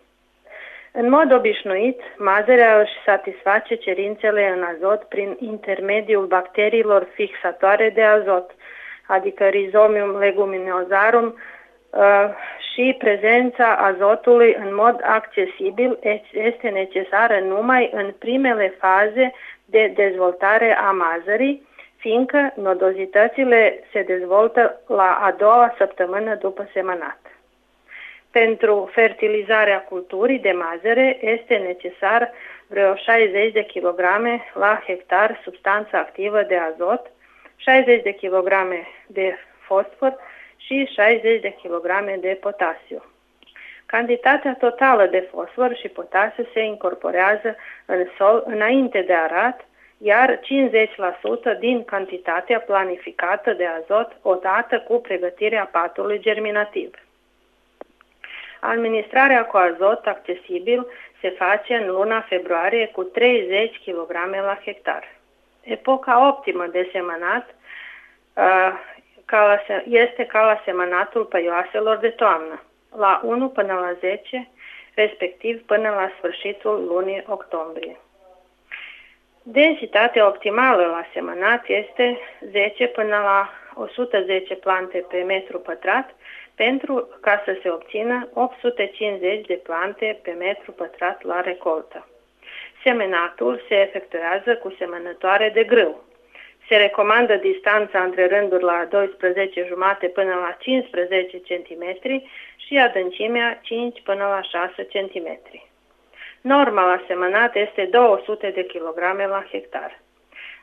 În 0.92 1.08
mod 1.08 1.32
obișnuit, 1.32 2.00
mazărea 2.18 2.80
își 2.80 3.02
satisface 3.04 3.74
cerințele 3.74 4.48
în 4.56 4.62
azot 4.62 5.02
prin 5.02 5.36
intermediul 5.40 6.26
bacteriilor 6.26 7.06
fixatoare 7.14 7.90
de 7.90 8.02
azot, 8.02 8.50
adică 9.06 9.48
Rhizomium 9.48 10.18
leguminosarum, 10.18 11.24
uh, 11.24 11.55
și 12.72 12.94
prezența 12.98 13.74
azotului 13.74 14.56
în 14.58 14.74
mod 14.74 15.00
accesibil 15.02 15.98
este 16.32 16.68
necesară 16.68 17.38
numai 17.38 17.90
în 17.92 18.14
primele 18.18 18.74
faze 18.78 19.32
de 19.64 19.92
dezvoltare 19.94 20.76
a 20.76 20.90
mazării, 20.90 21.66
fiindcă 21.96 22.52
nodozitățile 22.54 23.84
se 23.92 24.02
dezvoltă 24.02 24.80
la 24.86 25.18
a 25.22 25.30
doua 25.30 25.74
săptămână 25.78 26.34
după 26.34 26.68
semănat. 26.72 27.18
Pentru 28.30 28.90
fertilizarea 28.92 29.80
culturii 29.82 30.38
de 30.38 30.52
mazăre 30.52 31.18
este 31.20 31.56
necesar 31.56 32.32
vreo 32.66 32.94
60 32.94 33.52
de 33.52 33.66
kg 33.74 34.00
la 34.54 34.82
hectar 34.86 35.40
substanță 35.42 35.96
activă 35.96 36.42
de 36.42 36.56
azot, 36.56 37.10
60 37.56 38.02
de 38.02 38.12
kg 38.12 38.52
de 39.06 39.36
fosfor 39.58 40.16
și 40.66 40.90
60 40.94 41.40
de 41.40 41.56
kg 41.62 42.20
de 42.20 42.38
potasiu. 42.40 43.04
Cantitatea 43.86 44.54
totală 44.54 45.06
de 45.06 45.28
fosfor 45.30 45.76
și 45.76 45.88
potasiu 45.88 46.46
se 46.52 46.60
incorporează 46.60 47.56
în 47.86 48.06
sol 48.16 48.42
înainte 48.46 49.00
de 49.00 49.14
arat, 49.14 49.68
iar 49.98 50.40
50% 51.54 51.58
din 51.58 51.84
cantitatea 51.84 52.60
planificată 52.60 53.52
de 53.52 53.66
azot 53.66 54.16
odată 54.22 54.78
cu 54.80 55.00
pregătirea 55.00 55.68
patului 55.72 56.18
germinativ. 56.18 56.90
Administrarea 58.60 59.44
cu 59.44 59.56
azot 59.56 60.06
accesibil 60.06 60.86
se 61.20 61.30
face 61.30 61.74
în 61.74 61.86
luna 61.90 62.20
februarie 62.20 62.86
cu 62.86 63.02
30 63.02 63.80
kg 63.84 64.12
la 64.30 64.58
hectar. 64.64 65.14
Epoca 65.62 66.28
optimă 66.28 66.66
de 66.66 66.88
semănat 66.92 67.54
este 69.88 70.24
ca 70.24 70.44
la 70.44 70.62
semănatul 70.64 71.24
păioaselor 71.24 71.96
de 71.96 72.08
toamnă, 72.08 72.62
la 72.96 73.20
1 73.24 73.48
până 73.48 73.72
la 73.72 73.92
10, 73.92 74.48
respectiv 74.94 75.62
până 75.66 75.88
la 75.88 76.10
sfârșitul 76.18 76.84
lunii 76.84 77.24
octombrie. 77.26 77.96
Densitatea 79.42 80.26
optimală 80.26 80.86
la 80.86 81.06
semănat 81.12 81.64
este 81.66 82.18
10 82.50 82.86
până 82.86 83.16
la 83.16 83.50
110 83.74 84.54
plante 84.54 85.04
pe 85.08 85.22
metru 85.22 85.58
pătrat 85.58 86.14
pentru 86.54 87.08
ca 87.20 87.42
să 87.44 87.58
se 87.62 87.70
obțină 87.70 88.28
850 88.32 89.46
de 89.46 89.60
plante 89.62 90.18
pe 90.22 90.30
metru 90.30 90.72
pătrat 90.72 91.22
la 91.22 91.40
recoltă. 91.40 92.08
Semenatul 92.84 93.64
se 93.68 93.74
efectuează 93.74 94.56
cu 94.56 94.74
semănătoare 94.78 95.50
de 95.54 95.64
grâu. 95.64 96.04
Se 96.68 96.76
recomandă 96.76 97.34
distanța 97.34 98.02
între 98.02 98.26
rânduri 98.26 98.62
la 98.62 98.86
12 98.90 99.64
jumate 99.68 100.06
până 100.06 100.34
la 100.34 100.56
15 100.58 101.40
cm 101.40 101.84
și 102.56 102.78
adâncimea 102.78 103.58
5 103.62 104.02
până 104.02 104.24
la 104.24 104.42
6 104.42 104.86
cm. 104.92 105.40
Norma 106.40 106.86
la 106.86 107.02
semănat 107.06 107.54
este 107.54 107.88
200 107.90 108.50
de 108.50 108.64
kg 108.64 108.98
la 109.18 109.44
hectar. 109.50 110.00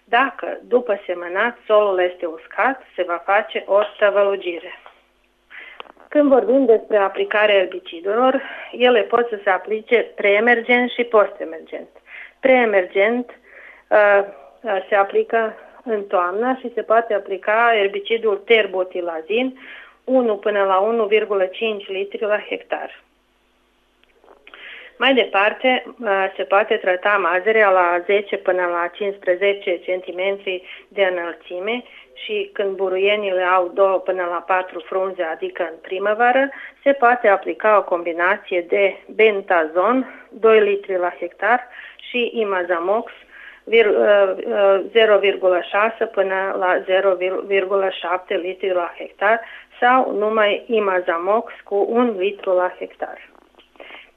Dacă, 0.04 0.60
după 0.62 1.01
semănat, 1.06 1.58
solul 1.66 1.99
este 1.99 2.26
uscat, 2.26 2.82
se 2.95 3.04
va 3.04 3.22
face 3.26 3.64
o 3.68 3.80
stăvălugire. 3.95 4.80
Când 6.08 6.30
vorbim 6.30 6.66
despre 6.66 6.97
aplicarea 6.97 7.56
erbicidelor, 7.56 8.41
ele 8.72 9.01
pot 9.01 9.28
să 9.28 9.39
se 9.43 9.49
aplice 9.49 10.12
preemergent 10.16 10.89
și 10.89 11.04
postemergent. 11.04 11.89
Preemergent 12.39 13.30
uh, 13.88 14.24
se 14.89 14.95
aplică 14.95 15.56
în 15.84 16.03
toamnă 16.03 16.57
și 16.59 16.71
se 16.73 16.81
poate 16.81 17.13
aplica 17.13 17.71
erbicidul 17.75 18.41
terbotilazin 18.45 19.59
1 20.03 20.38
până 20.38 20.63
la 20.63 21.07
1,5 21.07 21.86
litri 21.88 22.21
la 22.21 22.39
hectar. 22.39 23.03
Mai 24.97 25.13
departe, 25.13 25.95
se 26.36 26.43
poate 26.43 26.75
trata 26.75 27.17
mazărea 27.17 27.69
la 27.69 28.01
10 28.05 28.38
până 28.38 28.65
la 28.65 28.88
15 28.93 29.79
cm 29.79 30.43
de 30.88 31.03
înălțime 31.11 31.84
și 32.13 32.49
când 32.53 32.75
buruienile 32.75 33.41
au 33.41 33.71
2 33.73 34.01
până 34.03 34.27
la 34.29 34.43
4 34.47 34.79
frunze, 34.79 35.23
adică 35.23 35.63
în 35.63 35.77
primăvară, 35.81 36.49
se 36.84 36.91
poate 36.91 37.27
aplica 37.27 37.77
o 37.77 37.84
combinație 37.84 38.61
de 38.61 38.97
bentazon, 39.15 40.27
2 40.29 40.59
litri 40.59 40.97
la 40.97 41.13
hectar, 41.19 41.67
și 42.09 42.31
imazamox, 42.34 43.11
0,6 43.70 43.72
până 46.11 46.55
la 46.59 46.84
0,7 46.84 48.36
litri 48.41 48.74
la 48.74 48.93
hectar 48.97 49.41
sau 49.80 50.11
numai 50.11 50.64
imazamox 50.68 51.53
cu 51.64 51.86
1 51.89 52.18
litru 52.18 52.51
la 52.51 52.74
hectar. 52.80 53.30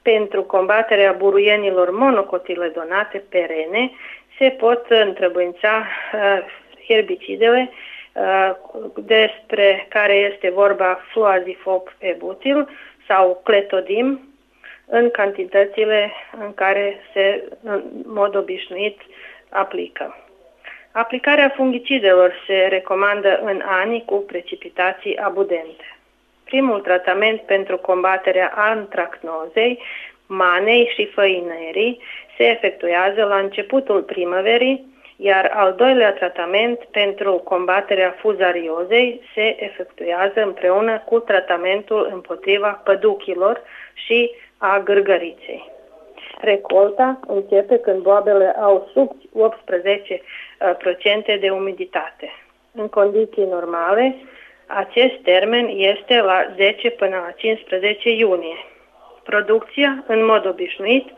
Pentru 0.01 0.43
combaterea 0.43 1.11
buruienilor 1.11 1.91
monocotiledonate 1.91 3.23
perene 3.29 3.91
se 4.37 4.49
pot 4.49 4.85
întrebuința 4.89 5.85
uh, 6.13 6.39
herbicidele 6.87 7.69
uh, 8.13 8.51
despre 8.95 9.85
care 9.89 10.13
este 10.13 10.49
vorba 10.49 10.99
fluazifop 11.11 11.95
ebutil 11.99 12.69
sau 13.07 13.41
cletodim 13.43 14.27
în 14.85 15.09
cantitățile 15.09 16.11
în 16.39 16.53
care 16.53 16.99
se 17.13 17.43
în 17.63 17.83
mod 18.05 18.35
obișnuit 18.35 19.01
aplică. 19.49 20.15
Aplicarea 20.91 21.53
fungicidelor 21.55 22.33
se 22.47 22.67
recomandă 22.69 23.39
în 23.43 23.61
ani 23.65 24.03
cu 24.05 24.15
precipitații 24.15 25.17
abundente. 25.17 25.97
Primul 26.43 26.79
tratament 26.79 27.41
pentru 27.41 27.77
combaterea 27.77 28.51
antracnozei, 28.55 29.79
manei 30.25 30.91
și 30.95 31.05
făinării 31.05 32.01
se 32.37 32.43
efectuează 32.43 33.23
la 33.23 33.37
începutul 33.37 34.01
primăverii, 34.01 34.85
iar 35.17 35.51
al 35.53 35.73
doilea 35.73 36.13
tratament 36.13 36.83
pentru 36.83 37.33
combaterea 37.33 38.15
fuzariozei 38.19 39.21
se 39.33 39.63
efectuează 39.63 40.41
împreună 40.43 40.99
cu 41.05 41.19
tratamentul 41.19 42.09
împotriva 42.13 42.81
păduchilor 42.83 43.61
și 43.93 44.31
a 44.57 44.79
gârgăriței. 44.79 45.76
Recolta 46.41 47.19
începe 47.27 47.77
când 47.77 48.01
boabele 48.01 48.55
au 48.59 48.89
sub 48.93 49.11
18 49.33 50.21
procente 50.77 51.37
de 51.41 51.49
umiditate. 51.49 52.31
În 52.71 52.87
condiții 52.87 53.45
normale, 53.45 54.15
acest 54.67 55.21
termen 55.23 55.67
este 55.67 56.21
la 56.21 56.53
10 56.55 56.89
până 56.89 57.15
la 57.15 57.31
15 57.31 58.09
iunie. 58.09 58.57
Producția, 59.23 60.03
în 60.07 60.25
mod 60.25 60.45
obișnuit, 60.45 61.09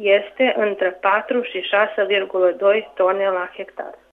este 0.00 0.54
între 0.56 0.90
4 1.00 1.42
și 1.42 1.60
6,2 1.60 2.94
tone 2.94 3.28
la 3.28 3.50
hectar. 3.56 4.03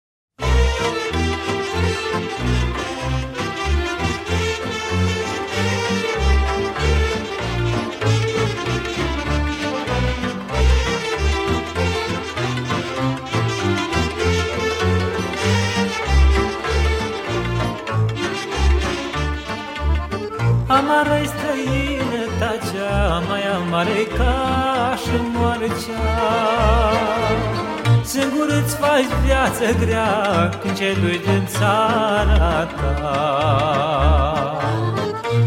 Faci 28.91 29.15
viață 29.25 29.85
grea 29.85 30.49
când 30.61 30.77
celui 30.77 31.19
din 31.25 31.45
țara 31.45 32.67
ta. 32.77 33.19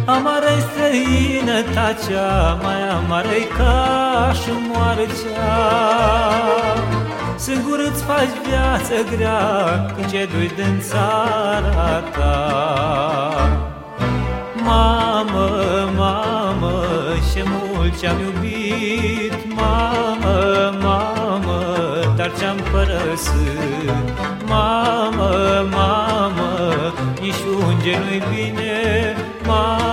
Amară-i 0.07 0.61
străinătatea, 0.70 2.59
mai 2.62 2.88
amare 2.88 3.40
ca 3.57 4.32
și 4.40 4.51
moarcea. 4.68 5.55
Singur 7.36 7.78
îți 7.90 8.03
faci 8.03 8.34
viață 8.49 8.95
grea 9.16 9.42
când 9.95 10.11
celui 10.11 10.51
din 10.57 10.80
țara 10.80 12.03
ta. 12.14 12.36
Mamă, 14.64 15.49
mamă, 15.97 16.84
ce 17.32 17.42
mult 17.47 18.01
ce-am 18.01 18.16
iubit 18.20 19.55
Mamă, 19.55 20.78
mamă, 20.82 20.84
dar 22.35 22.41
ce-am 22.41 22.57
părăsit. 22.72 24.18
Mamă, 24.47 25.66
mamă, 25.70 26.93
nici 27.20 27.43
unge 27.66 27.99
nu-i 27.99 28.22
bine. 28.30 29.16
Mamă, 29.47 29.84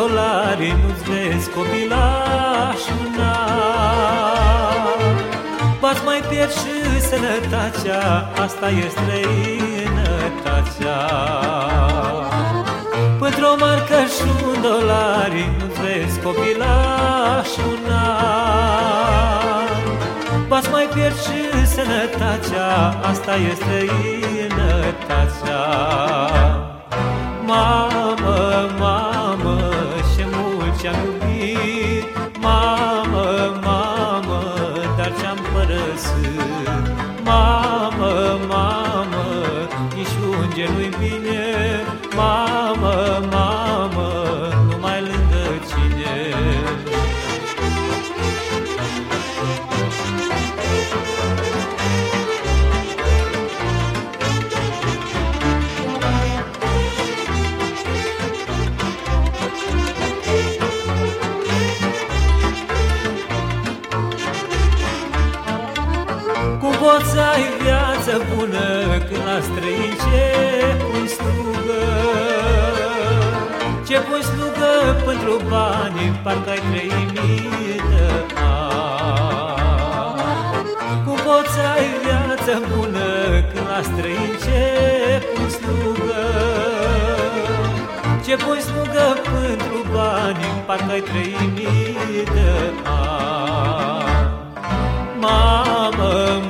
dolari 0.00 0.68
Nu-ți 0.82 1.04
vezi 1.10 1.48
copilașul 1.50 3.08
Bați 5.80 6.04
mai 6.04 6.20
pierd 6.28 6.50
și 6.50 7.00
sănătatea 7.08 8.30
Asta 8.44 8.70
e 8.70 8.88
străinătatea. 8.96 10.98
Pentru 13.20 13.44
o 13.52 13.54
marcă 13.58 14.00
și 14.16 14.28
un 14.46 14.56
dolari 14.62 15.50
Nu-ți 15.58 15.80
vezi 15.80 16.20
copilașul 16.20 17.78
Bați 20.48 20.70
mai 20.70 20.88
pierd 20.94 21.20
și 21.20 21.66
sănătatea 21.66 22.98
Asta 23.10 23.36
e 23.36 23.54
străinătatea. 23.54 25.62
Mamă, 27.46 28.14
mamă, 28.22 28.70
ce 28.78 29.09
mult 30.82 31.09
pentru 75.30 75.48
bani, 75.48 76.20
parcă 76.22 76.50
ai 76.50 76.62
trei 76.70 76.92
mii 77.12 77.80
de 77.90 78.06
ani. 78.36 79.38
Cum 81.04 81.14
poți 81.14 81.52
să 81.54 81.60
ai 81.74 81.86
viață 82.02 82.52
bună 82.74 83.08
când 83.52 83.66
la 83.68 83.80
străin 83.82 84.32
ce 84.44 84.62
pui 85.34 85.50
slugă? 85.50 86.24
Ce 88.24 88.36
pui 88.36 88.60
slugă 88.60 89.06
pentru 89.22 89.78
bani, 89.92 90.46
parcă 90.66 90.90
ai 90.92 91.00
trei 91.00 91.36
mii 91.54 92.24
de 92.34 92.50
ani. 92.84 94.28
Mamă, 95.18 96.12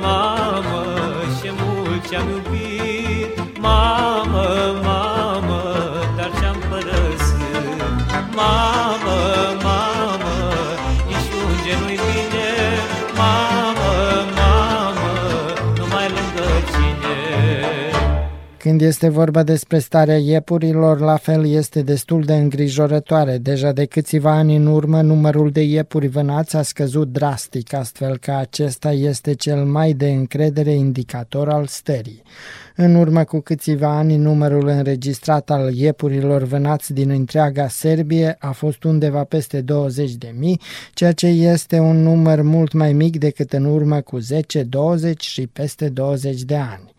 Când 18.71 18.83
este 18.83 19.09
vorba 19.09 19.43
despre 19.43 19.79
starea 19.79 20.17
iepurilor, 20.17 20.99
la 20.99 21.17
fel 21.17 21.47
este 21.47 21.81
destul 21.81 22.23
de 22.23 22.33
îngrijorătoare. 22.33 23.37
Deja 23.37 23.71
de 23.71 23.85
câțiva 23.85 24.31
ani 24.31 24.55
în 24.55 24.65
urmă, 24.65 25.01
numărul 25.01 25.49
de 25.49 25.61
iepuri 25.61 26.07
vânați 26.07 26.55
a 26.55 26.61
scăzut 26.61 27.07
drastic, 27.07 27.73
astfel 27.73 28.17
că 28.17 28.31
acesta 28.31 28.91
este 28.91 29.33
cel 29.33 29.65
mai 29.65 29.93
de 29.93 30.09
încredere 30.09 30.71
indicator 30.71 31.49
al 31.49 31.65
stării. 31.65 32.21
În 32.75 32.95
urmă 32.95 33.23
cu 33.23 33.39
câțiva 33.39 33.97
ani, 33.97 34.15
numărul 34.15 34.67
înregistrat 34.67 35.49
al 35.49 35.73
iepurilor 35.73 36.43
vânați 36.43 36.93
din 36.93 37.09
întreaga 37.09 37.67
Serbie 37.67 38.35
a 38.39 38.51
fost 38.51 38.83
undeva 38.83 39.23
peste 39.23 39.61
20 39.61 40.11
de 40.11 40.33
mii, 40.37 40.61
ceea 40.93 41.11
ce 41.11 41.27
este 41.27 41.79
un 41.79 42.03
număr 42.03 42.41
mult 42.41 42.73
mai 42.73 42.93
mic 42.93 43.17
decât 43.17 43.53
în 43.53 43.65
urmă 43.65 44.01
cu 44.01 44.17
10, 44.17 44.63
20 44.63 45.23
și 45.23 45.47
peste 45.47 45.89
20 45.89 46.41
de 46.41 46.55
ani. 46.55 46.93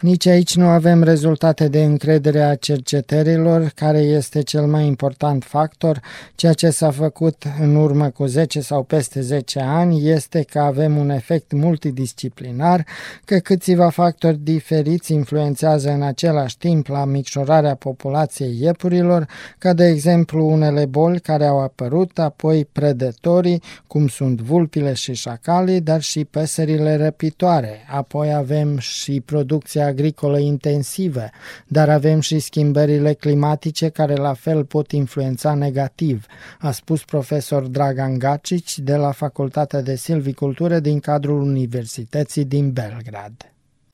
Nici 0.00 0.26
aici 0.26 0.56
nu 0.56 0.66
avem 0.66 1.02
rezultate 1.02 1.68
de 1.68 1.82
încredere 1.82 2.42
a 2.42 2.54
cercetărilor, 2.54 3.72
care 3.74 3.98
este 3.98 4.42
cel 4.42 4.66
mai 4.66 4.86
important 4.86 5.44
factor. 5.44 6.00
Ceea 6.34 6.52
ce 6.52 6.70
s-a 6.70 6.90
făcut 6.90 7.44
în 7.60 7.74
urmă 7.74 8.08
cu 8.08 8.26
10 8.26 8.60
sau 8.60 8.82
peste 8.82 9.20
10 9.20 9.60
ani 9.60 10.08
este 10.08 10.42
că 10.42 10.58
avem 10.58 10.96
un 10.96 11.10
efect 11.10 11.52
multidisciplinar, 11.52 12.86
că 13.24 13.38
câțiva 13.38 13.88
factori 13.88 14.38
diferiți 14.42 15.12
influențează 15.12 15.90
în 15.90 16.02
același 16.02 16.58
timp 16.58 16.86
la 16.86 17.04
micșorarea 17.04 17.74
populației 17.74 18.58
iepurilor, 18.60 19.26
ca 19.58 19.72
de 19.72 19.86
exemplu 19.86 20.46
unele 20.46 20.86
boli 20.86 21.20
care 21.20 21.44
au 21.46 21.60
apărut, 21.60 22.18
apoi 22.18 22.68
predătorii, 22.72 23.62
cum 23.86 24.08
sunt 24.08 24.40
vulpile 24.40 24.92
și 24.92 25.14
șacalii, 25.14 25.80
dar 25.80 26.00
și 26.00 26.24
păsările 26.24 26.96
răpitoare. 26.96 27.86
Apoi 27.90 28.34
avem 28.34 28.78
și 28.78 29.20
producția 29.20 29.88
agricolă 29.90 30.38
intensivă, 30.38 31.24
dar 31.66 31.88
avem 31.88 32.20
și 32.20 32.38
schimbările 32.38 33.12
climatice 33.12 33.88
care 33.88 34.14
la 34.14 34.34
fel 34.34 34.64
pot 34.64 34.92
influența 34.92 35.54
negativ, 35.54 36.26
a 36.58 36.70
spus 36.70 37.04
profesor 37.04 37.62
Dragan 37.62 38.18
Gacic 38.18 38.74
de 38.74 38.96
la 38.96 39.12
Facultatea 39.12 39.82
de 39.82 39.96
Silvicultură 39.96 40.78
din 40.78 41.00
cadrul 41.00 41.40
Universității 41.40 42.44
din 42.44 42.72
Belgrad. 42.72 43.32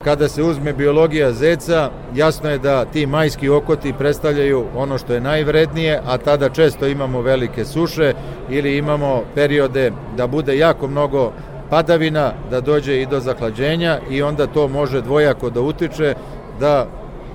Kada 0.03 0.27
se 0.27 0.41
uzme 0.41 0.71
biologija 0.73 1.31
zeca, 1.31 1.91
jasno 2.15 2.49
je 2.49 2.57
da 2.57 2.85
ti 2.85 3.05
majski 3.05 3.49
okoti 3.49 3.93
predstavljaju 3.93 4.65
ono 4.75 4.97
što 4.97 5.13
je 5.13 5.21
najvrednije, 5.21 6.01
a 6.05 6.17
tada 6.17 6.49
često 6.49 6.87
imamo 6.87 7.21
velike 7.21 7.65
suše 7.65 8.13
ili 8.49 8.77
imamo 8.77 9.23
periode 9.35 9.91
da 10.17 10.27
bude 10.27 10.57
jako 10.57 10.87
mnogo 10.87 11.33
padavina, 11.69 12.33
da 12.51 12.61
dođe 12.61 13.01
i 13.01 13.05
do 13.05 13.19
zahlađenja 13.19 13.99
i 14.09 14.21
onda 14.21 14.47
to 14.47 14.67
može 14.67 15.01
dvojako 15.01 15.49
da 15.49 15.61
utiče 15.61 16.15
da 16.59 16.87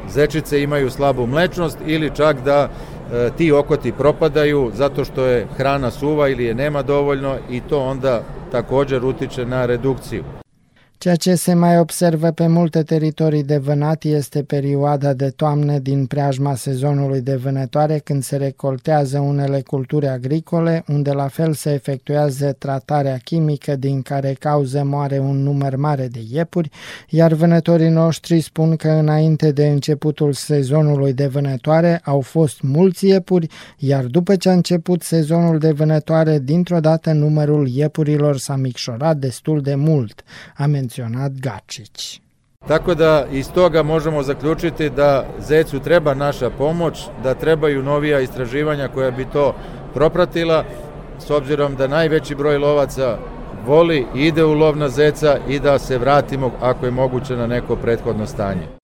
zečice 0.09 0.63
imaju 0.63 0.91
slabu 0.91 1.27
mlečnost 1.27 1.79
ili 1.87 2.11
čak 2.15 2.41
da 2.45 2.69
e, 2.69 3.31
ti 3.37 3.53
okoti 3.53 3.93
propadaju 3.93 4.71
zato 4.75 5.05
što 5.05 5.25
je 5.25 5.47
hrana 5.57 5.91
suva 5.91 6.29
ili 6.29 6.45
je 6.45 6.55
nema 6.55 6.83
dovoljno 6.83 7.37
i 7.51 7.61
to 7.61 7.81
onda 7.81 8.23
također 8.53 9.05
utiče 9.05 9.47
na 9.47 9.67
redukciju. 9.67 10.25
Ceea 11.03 11.17
ce 11.17 11.35
se 11.35 11.55
mai 11.55 11.79
observă 11.79 12.31
pe 12.31 12.47
multe 12.47 12.83
teritorii 12.83 13.43
de 13.43 13.57
vânat 13.57 14.05
este 14.05 14.43
perioada 14.43 15.13
de 15.13 15.31
toamnă 15.31 15.79
din 15.79 16.07
preajma 16.07 16.55
sezonului 16.55 17.21
de 17.21 17.35
vânătoare 17.35 17.99
când 17.99 18.23
se 18.23 18.37
recoltează 18.37 19.19
unele 19.19 19.61
culturi 19.61 20.07
agricole, 20.07 20.85
unde 20.89 21.13
la 21.13 21.29
fel 21.29 21.53
se 21.53 21.73
efectuează 21.73 22.53
tratarea 22.59 23.17
chimică 23.25 23.77
din 23.77 24.03
care 24.03 24.37
cauză 24.39 24.85
moare 24.85 25.19
un 25.19 25.43
număr 25.43 25.77
mare 25.77 26.09
de 26.09 26.21
iepuri, 26.31 26.71
iar 27.09 27.33
vânătorii 27.33 27.89
noștri 27.89 28.41
spun 28.41 28.77
că 28.77 28.89
înainte 28.89 29.53
de 29.53 29.67
începutul 29.67 30.33
sezonului 30.33 31.13
de 31.13 31.27
vânătoare 31.27 32.01
au 32.05 32.21
fost 32.21 32.61
mulți 32.61 33.07
iepuri, 33.07 33.47
iar 33.79 34.05
după 34.05 34.37
ce 34.37 34.49
a 34.49 34.53
început 34.53 35.03
sezonul 35.03 35.59
de 35.59 35.73
vânătoare, 35.73 36.39
dintr-o 36.39 36.81
dată 36.81 37.13
numărul 37.13 37.69
iepurilor 37.69 38.39
s-a 38.39 38.57
micșorat 38.57 39.17
destul 39.17 39.61
de 39.61 39.75
mult. 39.75 40.25
A 40.57 40.67
menționat 40.93 41.33
Gačić. 41.33 42.21
Tako 42.69 42.95
da 42.95 43.27
iz 43.33 43.51
toga 43.53 43.83
možemo 43.83 44.23
zaključiti 44.23 44.91
da 44.91 45.27
zecu 45.39 45.81
treba 45.81 46.15
naša 46.15 46.51
pomoć, 46.51 47.07
da 47.23 47.35
trebaju 47.35 47.83
novija 47.83 48.21
istraživanja 48.21 48.89
koja 48.89 49.11
bi 49.11 49.27
to 49.33 49.55
propratila, 49.95 50.65
s 51.19 51.31
obzirom 51.31 51.77
da 51.77 51.87
najveći 51.87 52.35
broj 52.35 52.59
lovaca 52.59 53.19
voli 53.67 54.07
ide 54.15 54.45
u 54.45 54.53
lov 54.53 54.77
na 54.77 54.89
zeca 54.89 55.39
i 55.49 55.59
da 55.59 55.79
se 55.79 55.99
vratimo 55.99 56.51
ako 56.61 56.87
je 56.87 56.93
moguće 56.93 57.37
na 57.37 57.47
neko 57.47 57.77
prethodno 57.77 58.27
stanje. 58.27 58.82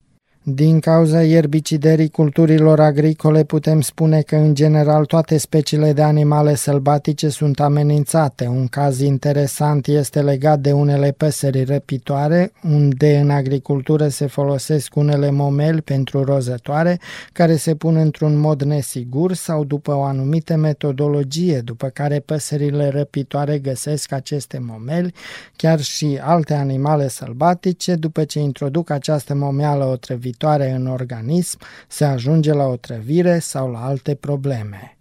Din 0.53 0.79
cauza 0.79 1.23
ierbiciderii 1.23 2.09
culturilor 2.09 2.79
agricole 2.79 3.43
putem 3.43 3.81
spune 3.81 4.21
că 4.21 4.35
în 4.35 4.55
general 4.55 5.05
toate 5.05 5.37
speciile 5.37 5.93
de 5.93 6.01
animale 6.01 6.55
sălbatice 6.55 7.29
sunt 7.29 7.59
amenințate. 7.59 8.47
Un 8.47 8.67
caz 8.67 8.99
interesant 8.99 9.87
este 9.87 10.21
legat 10.21 10.59
de 10.59 10.71
unele 10.71 11.11
păsări 11.11 11.63
răpitoare, 11.63 12.51
unde 12.63 13.17
în 13.17 13.29
agricultură 13.29 14.07
se 14.07 14.27
folosesc 14.27 14.95
unele 14.95 15.31
momeli 15.31 15.81
pentru 15.81 16.23
rozătoare 16.23 16.99
care 17.33 17.55
se 17.55 17.75
pun 17.75 17.95
într-un 17.95 18.37
mod 18.37 18.61
nesigur 18.61 19.33
sau 19.33 19.63
după 19.63 19.95
o 19.95 20.01
anumită 20.01 20.55
metodologie, 20.55 21.59
după 21.59 21.87
care 21.87 22.19
păsările 22.19 22.89
răpitoare 22.89 23.57
găsesc 23.57 24.11
aceste 24.11 24.59
momeli, 24.61 25.13
chiar 25.55 25.81
și 25.81 26.19
alte 26.21 26.53
animale 26.53 27.07
sălbatice, 27.07 27.95
după 27.95 28.23
ce 28.23 28.39
introduc 28.39 28.89
această 28.89 29.35
momeală 29.35 29.85
otrăvită 29.85 30.37
viitoare 30.39 30.71
în 30.71 30.87
organism, 30.87 31.59
se 31.87 32.05
ajunge 32.05 32.53
la 32.53 32.65
otrăvire 32.65 33.39
sau 33.39 33.71
la 33.71 33.85
alte 33.85 34.15
probleme. 34.15 34.97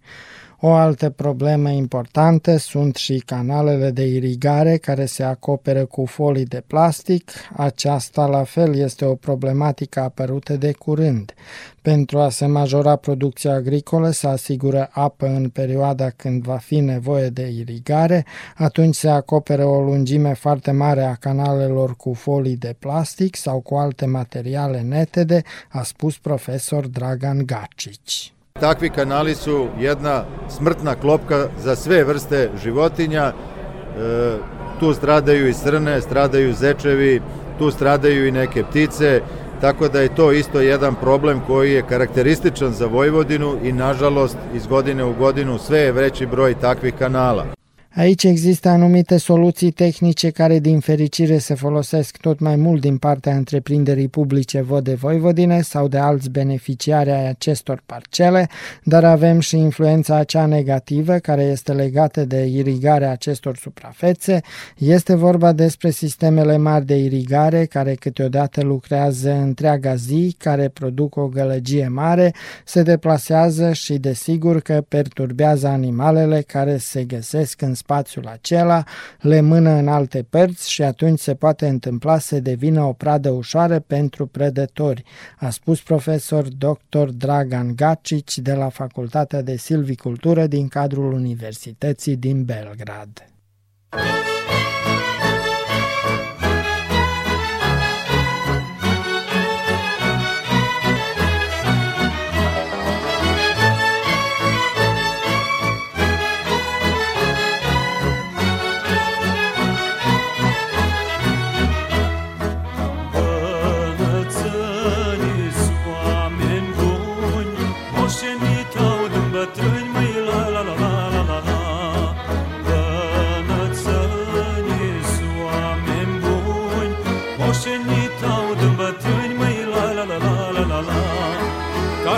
O 0.61 0.73
altă 0.73 1.11
problemă 1.11 1.71
importantă 1.71 2.57
sunt 2.57 2.97
și 2.97 3.23
canalele 3.27 3.91
de 3.91 4.07
irigare 4.07 4.77
care 4.77 5.07
se 5.07 5.23
acoperă 5.23 5.85
cu 5.85 6.05
folii 6.05 6.45
de 6.45 6.63
plastic. 6.67 7.31
Aceasta 7.57 8.27
la 8.27 8.45
fel 8.45 8.77
este 8.77 9.05
o 9.05 9.15
problematică 9.15 10.01
apărută 10.01 10.57
de 10.57 10.73
curând. 10.73 11.35
Pentru 11.83 12.19
a 12.19 12.29
se 12.29 12.47
majora 12.47 12.97
producția 12.97 13.53
agricolă, 13.53 14.11
se 14.11 14.27
asigură 14.27 14.89
apă 14.93 15.27
în 15.27 15.49
perioada 15.49 16.11
când 16.11 16.43
va 16.43 16.57
fi 16.57 16.81
nevoie 16.81 17.29
de 17.29 17.47
irigare, 17.47 18.25
atunci 18.57 18.95
se 18.95 19.09
acoperă 19.09 19.65
o 19.65 19.81
lungime 19.81 20.35
foarte 20.35 20.71
mare 20.71 21.03
a 21.03 21.15
canalelor 21.15 21.97
cu 21.97 22.13
folii 22.13 22.57
de 22.57 22.75
plastic 22.79 23.37
sau 23.37 23.61
cu 23.61 23.75
alte 23.75 24.07
materiale 24.07 24.81
netede, 24.81 25.43
a 25.69 25.83
spus 25.83 26.19
profesor 26.19 26.87
Dragan 26.87 27.47
Gacic. 27.47 28.37
Takvi 28.61 28.91
kanali 28.91 29.35
su 29.35 29.67
jedna 29.79 30.25
smrtna 30.49 30.95
klopka 30.95 31.47
za 31.59 31.77
sve 31.77 32.05
vrste 32.05 32.51
životinja. 32.63 33.23
E, 33.23 33.33
tu 34.81 34.95
stradaju 34.95 35.49
i 35.49 35.55
srne, 35.55 36.01
stradaju 36.01 36.53
zečevi, 36.53 37.21
tu 37.59 37.71
stradaju 37.71 38.27
i 38.27 38.33
neke 38.33 38.65
ptice, 38.65 39.21
tako 39.61 39.89
da 39.89 40.01
je 40.01 40.15
to 40.15 40.33
isto 40.33 40.61
jedan 40.61 40.95
problem 40.95 41.41
koji 41.47 41.73
je 41.73 41.83
karakterističan 41.83 42.73
za 42.73 42.87
Vojvodinu 42.87 43.57
i 43.63 43.73
nažalost 43.73 44.37
iz 44.55 44.67
godine 44.67 45.05
u 45.05 45.15
godinu 45.15 45.59
sve 45.59 45.79
je 45.79 45.93
veći 45.93 46.27
broj 46.27 46.55
takvih 46.55 46.95
kanala. 46.95 47.58
Aici 47.99 48.25
există 48.25 48.69
anumite 48.69 49.17
soluții 49.17 49.71
tehnice 49.71 50.31
care 50.31 50.59
din 50.59 50.81
fericire 50.81 51.39
se 51.39 51.55
folosesc 51.55 52.17
tot 52.17 52.39
mai 52.39 52.57
mult 52.57 52.81
din 52.81 52.97
partea 52.99 53.37
întreprinderii 53.37 54.09
publice 54.09 54.61
Vode 54.61 54.95
Voivodine 54.95 55.61
sau 55.61 55.89
de 55.89 55.99
alți 55.99 56.31
beneficiari 56.31 57.11
ai 57.11 57.29
acestor 57.29 57.83
parcele, 57.87 58.49
dar 58.83 59.05
avem 59.05 59.41
și 59.41 59.57
influența 59.57 60.17
acea 60.17 60.47
negativă 60.47 61.15
care 61.15 61.43
este 61.43 61.73
legată 61.73 62.25
de 62.25 62.45
irigarea 62.45 63.11
acestor 63.11 63.57
suprafețe. 63.57 64.41
Este 64.77 65.15
vorba 65.15 65.53
despre 65.53 65.91
sistemele 65.91 66.57
mari 66.57 66.87
de 66.87 66.97
irigare 66.97 67.65
care 67.65 67.95
câteodată 67.95 68.63
lucrează 68.63 69.31
întreaga 69.33 69.95
zi, 69.95 70.35
care 70.39 70.69
produc 70.69 71.17
o 71.17 71.27
gălăgie 71.27 71.89
mare, 71.89 72.35
se 72.65 72.83
deplasează 72.83 73.73
și 73.73 73.99
desigur 73.99 74.61
că 74.61 74.85
perturbează 74.89 75.67
animalele 75.67 76.45
care 76.47 76.77
se 76.77 77.05
găsesc 77.05 77.63
în 77.63 77.75
spațiul 77.89 78.27
acela, 78.27 78.85
le 79.21 79.41
mână 79.41 79.71
în 79.71 79.89
alte 79.89 80.27
părți 80.31 80.71
și 80.71 80.83
atunci 80.83 81.19
se 81.19 81.35
poate 81.35 81.69
întâmpla 81.69 82.19
să 82.19 82.41
devină 82.41 82.83
o 82.83 82.93
pradă 82.93 83.31
ușoară 83.31 83.79
pentru 83.79 84.27
prădători, 84.27 85.03
a 85.39 85.51
spus 85.51 85.81
profesor 85.81 86.49
dr. 86.49 87.09
Dragan 87.09 87.75
Gacic 87.75 88.35
de 88.35 88.53
la 88.53 88.69
Facultatea 88.69 89.43
de 89.43 89.57
Silvicultură 89.57 90.47
din 90.47 90.69
cadrul 90.69 91.13
Universității 91.13 92.17
din 92.17 92.45
Belgrad. 92.45 93.25
Bănățănii 93.89 94.38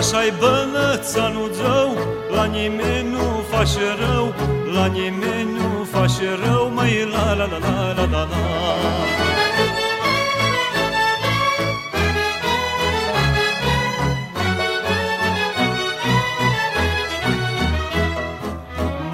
Așa-i 0.01 0.33
bănăța, 0.39 1.27
nu 1.27 1.47
zău, 1.53 1.97
la 2.35 2.43
nimeni 2.43 3.09
nu 3.09 3.43
face 3.49 3.85
rău, 3.99 4.33
la 4.73 4.85
nimeni 4.85 5.51
nu 5.57 5.83
face 5.83 6.27
rău, 6.45 6.71
mai 6.73 7.09
la 7.13 7.33
la 7.33 7.45
la 7.45 7.57
la 7.57 7.93
la 7.97 8.05
la 8.11 8.23
la. 8.31 8.43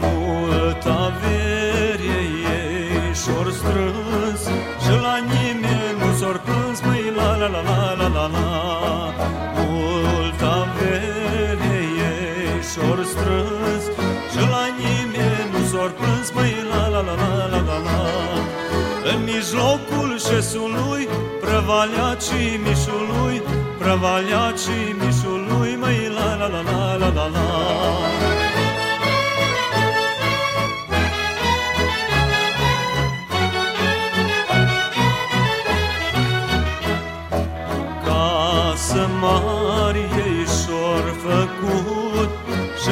Mult 0.02 0.84
și-or 3.22 3.52
strâns, 3.52 4.42
și 4.84 4.94
la 5.02 5.18
nimeni 5.18 5.98
nu 6.00 6.18
s-or 6.20 6.42
plâns, 6.46 6.82
măi, 6.82 7.14
la 7.16 7.36
la 7.36 7.48
la 7.48 7.62
la 7.62 7.94
la 7.98 8.08
la 8.08 8.28
la. 8.28 8.47
Ei 12.78 12.84
și-or 12.84 13.04
strâns 13.04 13.84
Și 14.32 14.50
la 14.50 14.66
nimeni 14.78 15.50
nu 15.52 15.66
s-or 15.70 15.92
plâns 15.92 16.32
Măi 16.34 16.56
la 16.70 16.88
la 16.88 17.02
la 17.02 17.14
la 17.16 17.48
la 17.52 17.60
la 17.68 17.78
la 17.88 18.00
În 19.14 19.24
mijlocul 19.24 20.20
șesului 20.20 21.08
Prăvaliacii 21.42 22.60
mișului 22.64 23.42
Prăvaliacii 23.78 24.96
mișului 25.00 25.76
Măi 25.76 26.12
la 26.16 26.36
la 26.36 26.48
la 26.48 26.62
la 26.62 26.96
la 26.96 27.10
la 27.14 27.28
la 27.28 27.46
Casă 38.06 39.10
mari 39.22 39.57
ei 39.57 39.57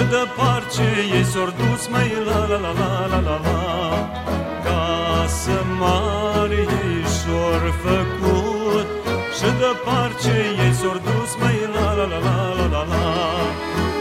Și 0.06 0.12
de 0.12 0.28
parce 0.38 0.88
ei 1.18 1.24
s-or 1.24 1.54
dus 1.62 1.88
Măi 1.88 2.12
la 2.26 2.40
la 2.50 2.58
la 2.66 2.72
la 2.80 3.06
la 3.12 3.20
la 3.28 3.38
la 3.46 3.62
Casă 4.66 5.58
mari 5.80 6.56
ei 6.56 7.02
și-or 7.16 7.64
făcut 7.84 8.88
Și 9.38 9.50
de 9.62 9.72
parce 9.86 10.36
ei 10.64 10.74
s-or 10.80 10.98
dus 11.08 11.32
Măi 11.42 11.60
la 11.74 11.88
la 11.98 12.06
la 12.12 12.20
la 12.26 12.38
la 12.58 12.66
la 12.74 12.84
la 12.92 13.06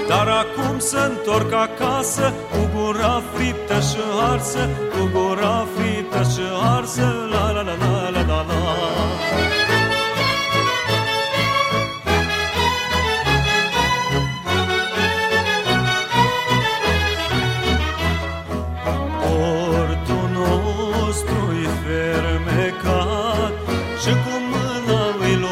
Dar 0.09 0.29
acum 0.43 0.79
se 0.79 0.99
întorc 0.99 1.53
acasă 1.53 2.33
Cu 2.51 2.61
gura 2.75 3.23
friptă 3.33 3.75
și 3.89 4.01
arsă 4.33 4.69
Cu 4.93 5.03
gura 5.15 5.67
friptă 5.75 6.23
și 6.33 6.45
arsă 6.77 7.07
La 7.31 7.51
la 7.55 7.63
la 7.63 7.63
la 7.63 7.75
la 7.83 7.89
la 7.93 8.03
la 8.03 8.04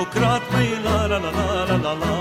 lucrat 0.02 0.42
Măi 0.52 0.70
la 0.84 1.06
la 1.10 1.18
la 1.24 1.30
la 1.38 1.64
la 1.68 1.76
la 1.84 1.92
la 2.02 2.16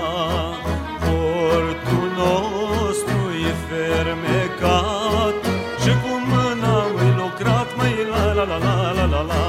Portul 1.04 2.08
nostru-i 2.20 3.46
fermecat 3.66 5.36
Și 5.82 5.92
cu 6.02 6.12
mâna 6.30 6.76
îi 7.00 7.12
lucrat 7.20 7.68
Măi 7.78 7.96
la 8.12 8.24
la 8.38 8.44
la 8.50 8.58
la 8.66 8.76
la 8.96 9.04
la 9.14 9.22
la 9.30 9.44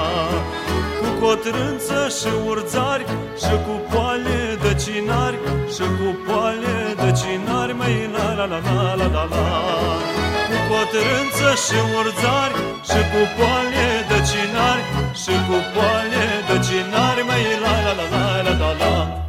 Cu 0.99 1.07
cotrânță 1.21 1.99
și 2.17 2.31
urzari 2.49 3.05
Și 3.43 3.53
cu 3.65 3.75
poale 3.91 4.39
de 4.63 4.71
cinari 4.83 5.37
Și 5.75 5.85
cu 5.97 6.09
poale 6.25 6.77
de 7.01 7.09
cinari 7.19 7.73
Măi 7.79 8.09
la 8.15 8.27
la 8.37 8.45
la 8.51 8.59
la 8.65 8.93
la 8.99 9.07
la 9.15 9.23
la 9.33 9.45
cu 10.49 10.59
cotrânță 10.71 11.49
și 11.65 11.77
urzari 11.99 12.55
Și 12.89 12.99
cu 13.11 13.21
poale 13.37 13.87
de 14.09 14.17
cinari 14.29 14.83
Și 15.21 15.35
cu 15.47 15.57
poale 15.73 16.25
de 16.47 16.55
cinari 16.67 17.22
Măi 17.43 17.59
la 17.61 17.73
la 17.83 17.93
la 17.93 18.05
la 18.11 18.41
la 18.41 18.57
la 18.57 18.73
la 18.77 19.23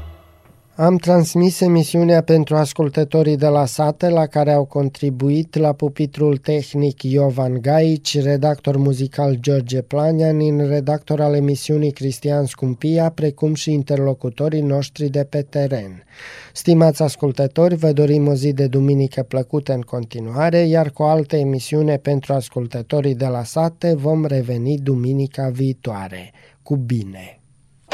Am 0.77 0.97
transmis 0.97 1.61
emisiunea 1.61 2.23
pentru 2.23 2.57
ascultătorii 2.57 3.37
de 3.37 3.47
la 3.47 3.67
sate 3.67 4.09
la 4.09 4.27
care 4.27 4.53
au 4.53 4.65
contribuit 4.65 5.57
la 5.57 5.73
pupitrul 5.73 6.37
tehnic 6.37 7.03
Iovan 7.03 7.61
Gaici, 7.61 8.23
redactor 8.23 8.77
muzical 8.77 9.37
George 9.41 9.83
Planianin, 9.83 10.69
redactor 10.69 11.21
al 11.21 11.35
emisiunii 11.35 11.91
Cristian 11.91 12.47
Scumpia, 12.47 13.11
precum 13.11 13.55
și 13.55 13.73
interlocutorii 13.73 14.61
noștri 14.61 15.09
de 15.09 15.25
pe 15.25 15.43
teren. 15.43 16.05
Stimați 16.53 17.03
ascultători, 17.03 17.75
vă 17.75 17.93
dorim 17.93 18.27
o 18.27 18.35
zi 18.35 18.53
de 18.53 18.67
duminică 18.67 19.23
plăcută 19.23 19.73
în 19.73 19.81
continuare, 19.81 20.59
iar 20.59 20.91
cu 20.91 21.03
o 21.03 21.07
altă 21.07 21.37
emisiune 21.37 21.97
pentru 21.97 22.33
ascultătorii 22.33 23.15
de 23.15 23.27
la 23.27 23.45
sate 23.45 23.95
vom 23.95 24.25
reveni 24.25 24.79
duminica 24.79 25.49
viitoare. 25.49 26.33
Cu 26.63 26.77
bine! 26.77 27.39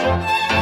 Thank 0.03 0.51
you. 0.53 0.60